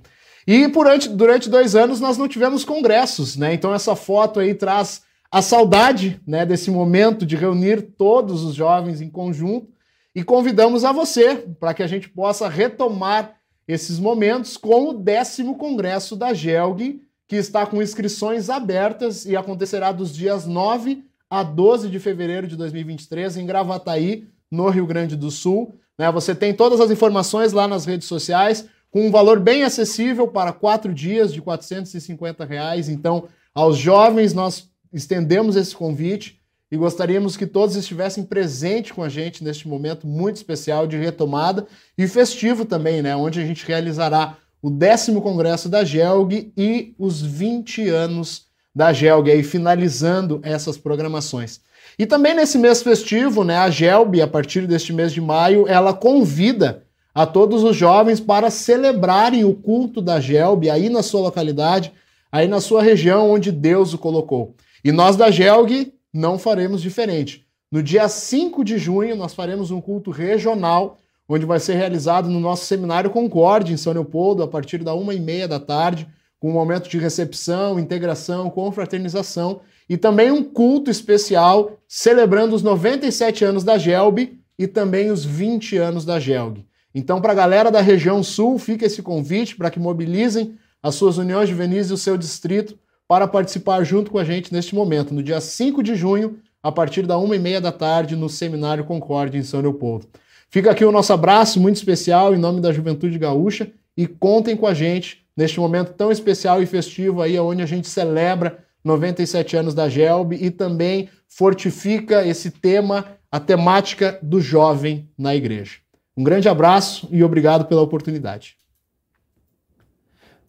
E 0.48 0.66
durante, 0.68 1.10
durante 1.10 1.50
dois 1.50 1.76
anos 1.76 2.00
nós 2.00 2.18
não 2.18 2.28
tivemos 2.28 2.64
congressos, 2.64 3.36
né? 3.36 3.54
Então 3.54 3.74
essa 3.74 3.96
foto 3.98 4.40
aí 4.40 4.54
traz 4.54 5.02
a 5.30 5.42
saudade 5.42 6.22
né, 6.26 6.46
desse 6.46 6.72
momento 6.72 7.26
de 7.26 7.36
reunir 7.36 7.82
todos 7.98 8.44
os 8.44 8.56
jovens 8.56 9.02
em 9.02 9.10
conjunto 9.10 9.68
e 10.16 10.24
convidamos 10.24 10.86
a 10.86 10.94
você 10.94 11.36
para 11.60 11.74
que 11.74 11.84
a 11.84 11.88
gente 11.88 12.08
possa 12.08 12.48
retomar 12.48 13.36
esses 13.68 14.00
momentos 14.00 14.56
com 14.56 14.90
o 14.90 14.94
décimo 14.94 15.58
congresso 15.58 16.16
da 16.16 16.34
GELG, 16.34 17.02
que 17.28 17.36
está 17.36 17.66
com 17.66 17.82
inscrições 17.82 18.50
abertas 18.50 19.26
e 19.26 19.36
acontecerá 19.36 19.92
dos 19.92 20.16
dias 20.16 20.46
9 20.46 21.04
a 21.30 21.44
12 21.44 21.90
de 21.90 22.00
fevereiro 22.00 22.48
de 22.48 22.56
2023 22.56 23.36
em 23.36 23.46
Gravataí, 23.46 24.30
no 24.50 24.70
Rio 24.70 24.86
Grande 24.86 25.18
do 25.18 25.30
Sul. 25.30 25.76
Né? 25.98 26.10
Você 26.10 26.34
tem 26.34 26.54
todas 26.54 26.80
as 26.80 26.90
informações 26.90 27.52
lá 27.52 27.68
nas 27.68 27.86
redes 27.86 28.08
sociais, 28.08 28.66
com 28.92 29.08
um 29.08 29.12
valor 29.12 29.40
bem 29.40 29.64
acessível 29.64 30.28
para 30.28 30.54
quatro 30.54 30.94
dias 30.94 31.34
de 31.34 31.42
450 31.42 32.46
reais. 32.46 32.90
Então, 32.90 33.26
aos 33.54 33.78
jovens, 33.78 34.34
nós 34.34 34.70
estendemos 34.94 35.56
esse 35.56 35.76
convite 35.76 36.40
e 36.72 36.78
gostaríamos 36.78 37.38
que 37.38 37.48
todos 37.48 37.76
estivessem 37.76 38.24
presentes 38.24 38.92
com 38.92 39.04
a 39.04 39.10
gente 39.10 39.44
neste 39.44 39.68
momento 39.68 40.06
muito 40.06 40.36
especial 40.36 40.86
de 40.86 40.98
retomada 40.98 41.66
e 41.98 42.08
festivo 42.08 42.66
também, 42.66 43.02
né? 43.02 43.16
Onde 43.16 43.40
a 43.40 43.46
gente 43.46 43.66
realizará 43.66 44.38
o 44.62 44.70
décimo 44.70 45.22
congresso 45.22 45.70
da 45.70 45.84
GELG 45.84 46.52
e 46.58 46.94
os 46.98 47.22
20 47.22 47.88
anos 47.90 48.48
da 48.76 48.92
GELG, 48.92 49.32
aí 49.32 49.44
finalizando 49.44 50.40
essas 50.44 50.78
programações. 50.78 51.62
E 51.98 52.06
também 52.06 52.36
nesse 52.36 52.58
mês 52.58 52.84
festivo, 52.84 53.44
né, 53.44 53.58
a 53.58 53.70
GELB, 53.70 54.22
a 54.22 54.28
partir 54.28 54.68
deste 54.68 54.94
mês 54.94 55.12
de 55.12 55.22
maio, 55.22 55.68
ela 55.68 55.94
convida 55.94 56.84
a 57.18 57.26
todos 57.26 57.64
os 57.64 57.76
jovens 57.76 58.20
para 58.20 58.52
celebrarem 58.52 59.44
o 59.44 59.52
culto 59.52 60.04
da 60.04 60.20
GELB 60.20 60.70
aí 60.70 60.88
na 60.88 61.02
sua 61.02 61.22
localidade, 61.22 61.92
aí 62.32 62.48
na 62.48 62.62
sua 62.62 62.84
região 62.84 63.32
onde 63.32 63.52
Deus 63.52 63.92
o 63.92 63.98
colocou. 63.98 64.54
E 64.86 64.92
nós 64.92 65.16
da 65.16 65.32
GELG 65.32 65.94
não 66.14 66.38
faremos 66.38 66.80
diferente. 66.80 67.44
No 67.72 67.82
dia 67.82 68.08
5 68.08 68.64
de 68.64 68.78
junho, 68.78 69.16
nós 69.16 69.34
faremos 69.34 69.72
um 69.72 69.82
culto 69.82 70.12
regional, 70.12 71.00
onde 71.28 71.44
vai 71.44 71.60
ser 71.60 71.74
realizado 71.74 72.30
no 72.30 72.40
nosso 72.40 72.66
seminário 72.66 73.10
Concorde, 73.10 73.74
em 73.74 73.78
São 73.78 73.94
Leopoldo, 73.94 74.44
a 74.44 74.48
partir 74.48 74.84
da 74.84 74.94
uma 74.94 75.12
e 75.12 75.20
meia 75.20 75.48
da 75.48 75.60
tarde, 75.60 76.08
com 76.40 76.52
um 76.52 76.54
momento 76.54 76.88
de 76.88 77.00
recepção, 77.00 77.80
integração, 77.80 78.48
confraternização 78.48 79.62
e 79.90 79.98
também 79.98 80.30
um 80.30 80.44
culto 80.44 80.92
especial 80.92 81.80
celebrando 81.88 82.56
os 82.56 82.62
97 82.62 83.44
anos 83.44 83.64
da 83.64 83.76
GELB 83.76 84.38
e 84.56 84.68
também 84.68 85.10
os 85.10 85.26
20 85.26 85.78
anos 85.78 86.06
da 86.06 86.20
GELG. 86.20 86.64
Então, 86.98 87.22
para 87.22 87.32
a 87.32 87.36
galera 87.36 87.70
da 87.70 87.80
região 87.80 88.24
sul, 88.24 88.58
fica 88.58 88.88
esse 88.88 89.04
convite 89.04 89.56
para 89.56 89.70
que 89.70 89.80
mobilizem 89.80 90.56
as 90.82 90.96
suas 90.96 91.20
uniões 91.20 91.48
juvenis 91.48 91.92
e 91.92 91.94
o 91.94 91.98
seu 91.98 92.18
distrito 92.18 92.76
para 93.08 93.28
participar 93.28 93.84
junto 93.84 94.10
com 94.10 94.18
a 94.18 94.24
gente 94.24 94.52
neste 94.52 94.74
momento, 94.74 95.14
no 95.14 95.22
dia 95.22 95.40
5 95.40 95.84
de 95.84 95.94
junho, 95.94 96.40
a 96.62 96.72
partir 96.72 97.06
da 97.06 97.16
uma 97.20 97.36
e 97.36 97.40
meia 97.40 97.62
da 97.62 97.72
tarde, 97.72 98.16
no 98.16 98.28
Seminário 98.28 98.84
Concórdia, 98.84 99.38
em 99.38 99.44
São 99.44 99.62
Leopoldo. 99.62 100.08
Fica 100.50 100.72
aqui 100.72 100.84
o 100.84 100.92
nosso 100.92 101.14
abraço 101.14 101.60
muito 101.60 101.76
especial 101.76 102.34
em 102.34 102.40
nome 102.40 102.62
da 102.62 102.74
Juventude 102.74 103.20
Gaúcha 103.20 103.72
e 103.96 104.08
contem 104.08 104.58
com 104.58 104.66
a 104.66 104.74
gente 104.74 105.24
neste 105.38 105.60
momento 105.60 105.94
tão 105.94 106.12
especial 106.12 106.64
e 106.64 106.66
festivo 106.66 107.22
aí, 107.22 107.40
onde 107.40 107.62
a 107.62 107.68
gente 107.68 107.88
celebra 107.88 108.58
97 108.84 109.56
anos 109.56 109.76
da 109.76 109.88
GELB 109.88 110.36
e 110.42 110.50
também 110.50 111.10
fortifica 111.28 112.26
esse 112.26 112.50
tema, 112.50 113.06
a 113.32 113.40
temática 113.40 114.18
do 114.24 114.42
jovem 114.42 115.08
na 115.16 115.36
igreja. 115.36 115.86
Um 116.18 116.24
grande 116.24 116.50
abraço 116.50 117.08
e 117.12 117.24
obrigado 117.24 117.66
pela 117.66 117.84
oportunidade. 117.84 118.56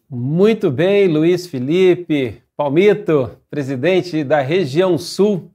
Muito 0.09 0.71
bem, 0.71 1.07
Luiz 1.07 1.45
Felipe 1.45 2.41
Palmito, 2.57 3.37
presidente 3.51 4.23
da 4.23 4.41
região 4.41 4.97
Sul, 4.97 5.51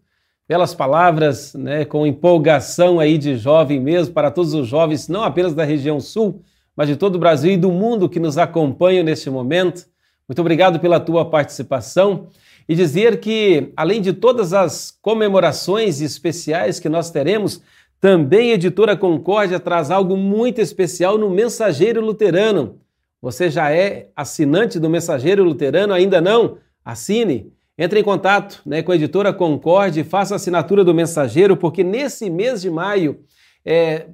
pelas 0.46 0.72
palavras, 0.72 1.52
né, 1.54 1.84
com 1.84 2.06
empolgação 2.06 3.00
aí 3.00 3.18
de 3.18 3.36
jovem 3.36 3.80
mesmo, 3.80 4.14
para 4.14 4.30
todos 4.30 4.54
os 4.54 4.68
jovens, 4.68 5.08
não 5.08 5.24
apenas 5.24 5.52
da 5.52 5.64
região 5.64 5.98
Sul, 5.98 6.42
mas 6.76 6.86
de 6.86 6.94
todo 6.94 7.16
o 7.16 7.18
Brasil 7.18 7.50
e 7.50 7.56
do 7.56 7.72
mundo 7.72 8.08
que 8.08 8.20
nos 8.20 8.38
acompanham 8.38 9.02
neste 9.02 9.28
momento. 9.28 9.84
Muito 10.28 10.38
obrigado 10.40 10.78
pela 10.78 11.00
tua 11.00 11.28
participação 11.28 12.28
e 12.68 12.76
dizer 12.76 13.18
que, 13.18 13.72
além 13.76 14.00
de 14.00 14.12
todas 14.12 14.52
as 14.52 14.96
comemorações 15.02 16.00
especiais 16.00 16.78
que 16.78 16.88
nós 16.88 17.10
teremos, 17.10 17.60
também 18.00 18.50
a 18.52 18.54
Editora 18.54 18.96
Concórdia 18.96 19.58
traz 19.58 19.90
algo 19.90 20.16
muito 20.16 20.60
especial 20.60 21.16
no 21.16 21.30
Mensageiro 21.30 22.00
Luterano. 22.00 22.80
Você 23.22 23.50
já 23.50 23.70
é 23.72 24.10
assinante 24.14 24.78
do 24.78 24.90
Mensageiro 24.90 25.42
Luterano? 25.42 25.94
Ainda 25.94 26.20
não? 26.20 26.58
Assine. 26.84 27.52
Entre 27.76 27.98
em 27.98 28.04
contato 28.04 28.60
né, 28.64 28.82
com 28.82 28.92
a 28.92 28.94
Editora 28.94 29.32
Concórdia 29.32 30.02
e 30.02 30.04
faça 30.04 30.34
a 30.34 30.36
assinatura 30.36 30.84
do 30.84 30.94
Mensageiro, 30.94 31.56
porque 31.56 31.82
nesse 31.82 32.28
mês 32.28 32.62
de 32.62 32.70
maio, 32.70 33.20
é, 33.64 34.06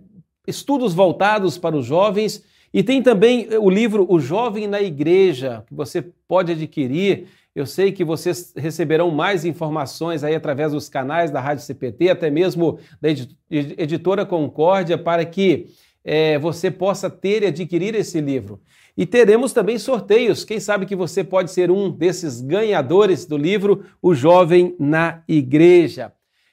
estudos 0.46 0.94
voltados 0.94 1.58
para 1.58 1.76
os 1.76 1.84
jovens 1.84 2.44
e 2.72 2.82
tem 2.82 3.02
também 3.02 3.48
o 3.58 3.68
livro 3.68 4.06
O 4.08 4.20
Jovem 4.20 4.68
na 4.68 4.80
Igreja, 4.80 5.64
que 5.66 5.74
você 5.74 6.00
pode 6.00 6.52
adquirir 6.52 7.26
eu 7.54 7.66
sei 7.66 7.90
que 7.90 8.04
vocês 8.04 8.52
receberão 8.56 9.10
mais 9.10 9.44
informações 9.44 10.22
aí 10.22 10.34
através 10.34 10.72
dos 10.72 10.88
canais 10.88 11.30
da 11.30 11.40
Rádio 11.40 11.64
CPT, 11.64 12.08
até 12.08 12.30
mesmo 12.30 12.78
da 13.00 13.08
editora 13.50 14.24
Concórdia, 14.24 14.96
para 14.96 15.24
que 15.24 15.66
é, 16.04 16.38
você 16.38 16.70
possa 16.70 17.10
ter 17.10 17.42
e 17.42 17.46
adquirir 17.46 17.94
esse 17.94 18.20
livro. 18.20 18.60
E 18.96 19.04
teremos 19.04 19.52
também 19.52 19.78
sorteios. 19.78 20.44
Quem 20.44 20.60
sabe 20.60 20.86
que 20.86 20.96
você 20.96 21.24
pode 21.24 21.50
ser 21.50 21.70
um 21.70 21.90
desses 21.90 22.40
ganhadores 22.40 23.26
do 23.26 23.36
livro 23.36 23.84
O 24.00 24.14
Jovem 24.14 24.76
na 24.78 25.22
Igreja. 25.26 26.12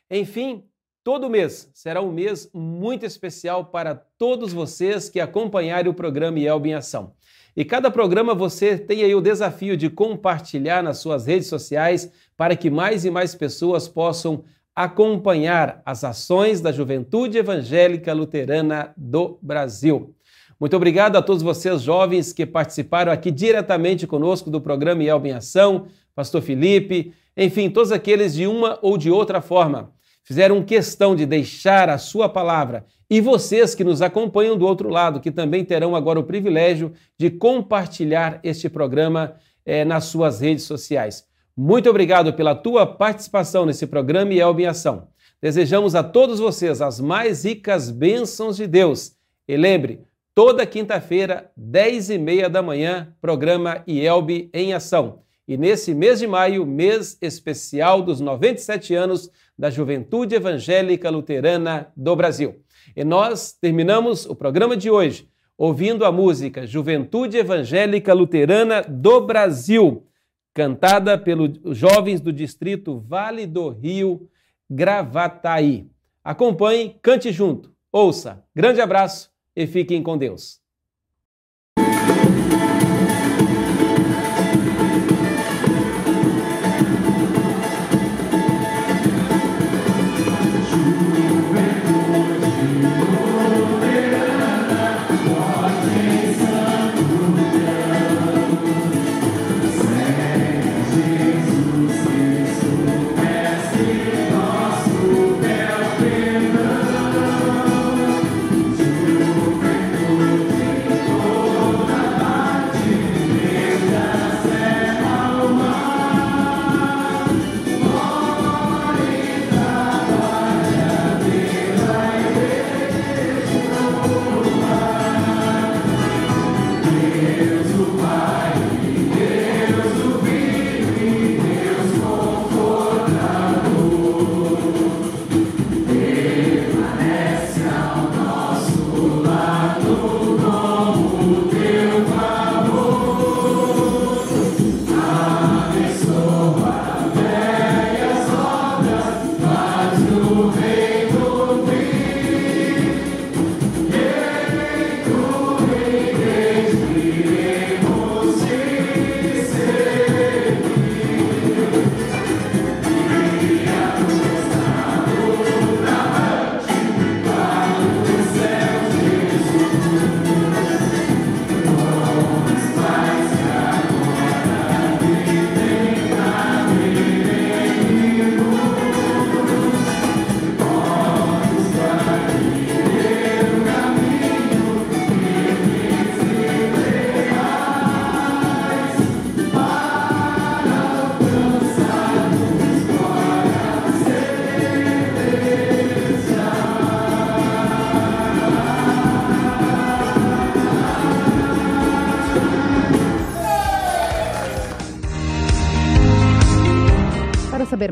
Enfim, 0.09 0.63
todo 1.03 1.29
mês 1.29 1.69
será 1.73 2.01
um 2.01 2.11
mês 2.11 2.49
muito 2.53 3.05
especial 3.05 3.65
para 3.65 3.95
todos 3.95 4.51
vocês 4.51 5.09
que 5.09 5.19
acompanharem 5.19 5.91
o 5.91 5.93
programa 5.93 6.39
IELB 6.39 6.69
em 6.69 6.73
Ação. 6.73 7.13
E 7.57 7.65
cada 7.65 7.89
programa 7.89 8.35
você 8.35 8.77
tem 8.77 9.03
aí 9.03 9.15
o 9.15 9.19
desafio 9.19 9.75
de 9.75 9.89
compartilhar 9.89 10.83
nas 10.83 10.99
suas 10.99 11.25
redes 11.25 11.47
sociais 11.47 12.11
para 12.37 12.55
que 12.55 12.69
mais 12.69 13.03
e 13.03 13.09
mais 13.09 13.33
pessoas 13.33 13.87
possam 13.87 14.43
acompanhar 14.75 15.81
as 15.83 16.03
ações 16.03 16.61
da 16.61 16.71
Juventude 16.71 17.39
Evangélica 17.39 18.13
Luterana 18.13 18.93
do 18.95 19.39
Brasil. 19.41 20.13
Muito 20.59 20.75
obrigado 20.75 21.15
a 21.15 21.21
todos 21.21 21.41
vocês 21.41 21.81
jovens 21.81 22.31
que 22.31 22.45
participaram 22.45 23.11
aqui 23.11 23.31
diretamente 23.31 24.05
conosco 24.05 24.51
do 24.51 24.61
programa 24.61 25.03
Elba 25.03 25.27
em 25.27 25.31
Ação, 25.31 25.87
Pastor 26.13 26.43
Felipe, 26.43 27.11
enfim, 27.35 27.71
todos 27.71 27.91
aqueles 27.91 28.35
de 28.35 28.45
uma 28.45 28.77
ou 28.83 28.99
de 28.99 29.09
outra 29.09 29.41
forma 29.41 29.91
fizeram 30.23 30.61
questão 30.61 31.15
de 31.15 31.25
deixar 31.25 31.89
a 31.89 31.97
sua 31.97 32.29
palavra 32.29 32.85
e 33.09 33.21
vocês 33.21 33.73
que 33.73 33.83
nos 33.83 34.01
acompanham 34.01 34.57
do 34.57 34.65
outro 34.65 34.89
lado, 34.89 35.19
que 35.19 35.31
também 35.31 35.63
terão 35.63 35.95
agora 35.95 36.19
o 36.19 36.23
privilégio 36.23 36.91
de 37.17 37.29
compartilhar 37.29 38.39
este 38.43 38.69
programa 38.69 39.35
eh, 39.65 39.85
nas 39.85 40.05
suas 40.05 40.41
redes 40.41 40.65
sociais. 40.65 41.25
Muito 41.55 41.89
obrigado 41.89 42.33
pela 42.33 42.53
tua 42.53 42.85
participação 42.85 43.65
nesse 43.65 43.87
programa 43.87 44.33
e 44.33 44.41
em 44.41 44.65
Ação. 44.67 45.07
Desejamos 45.41 45.95
a 45.95 46.03
todos 46.03 46.39
vocês 46.39 46.81
as 46.81 46.99
mais 46.99 47.45
ricas 47.45 47.89
bênçãos 47.89 48.57
de 48.57 48.67
Deus. 48.67 49.13
E 49.47 49.55
lembre, 49.55 50.01
toda 50.35 50.65
quinta-feira, 50.65 51.49
10 51.55 52.11
e 52.11 52.17
meia 52.17 52.49
da 52.49 52.61
manhã, 52.61 53.13
programa 53.21 53.83
IELB 53.87 54.49
em 54.53 54.73
Ação. 54.73 55.21
E 55.47 55.55
nesse 55.55 55.93
mês 55.93 56.19
de 56.19 56.27
maio, 56.27 56.65
mês 56.65 57.17
especial 57.21 58.01
dos 58.01 58.19
97 58.19 58.93
anos 58.93 59.31
da 59.57 59.69
Juventude 59.69 60.35
Evangélica 60.35 61.09
Luterana 61.09 61.91
do 61.95 62.15
Brasil. 62.15 62.61
E 62.95 63.03
nós 63.03 63.53
terminamos 63.53 64.25
o 64.25 64.35
programa 64.35 64.75
de 64.75 64.89
hoje 64.89 65.29
ouvindo 65.57 66.05
a 66.05 66.11
música 66.11 66.67
Juventude 66.67 67.37
Evangélica 67.37 68.13
Luterana 68.13 68.83
do 68.83 69.21
Brasil, 69.21 70.05
cantada 70.53 71.17
pelos 71.17 71.59
jovens 71.75 72.21
do 72.21 72.31
distrito 72.31 72.99
Vale 72.99 73.47
do 73.47 73.69
Rio, 73.69 74.29
Gravataí. 74.69 75.89
Acompanhe, 76.23 76.95
cante 77.01 77.31
junto, 77.31 77.73
ouça. 77.91 78.43
Grande 78.55 78.81
abraço 78.81 79.31
e 79.55 79.65
fiquem 79.65 80.03
com 80.03 80.17
Deus. 80.17 80.61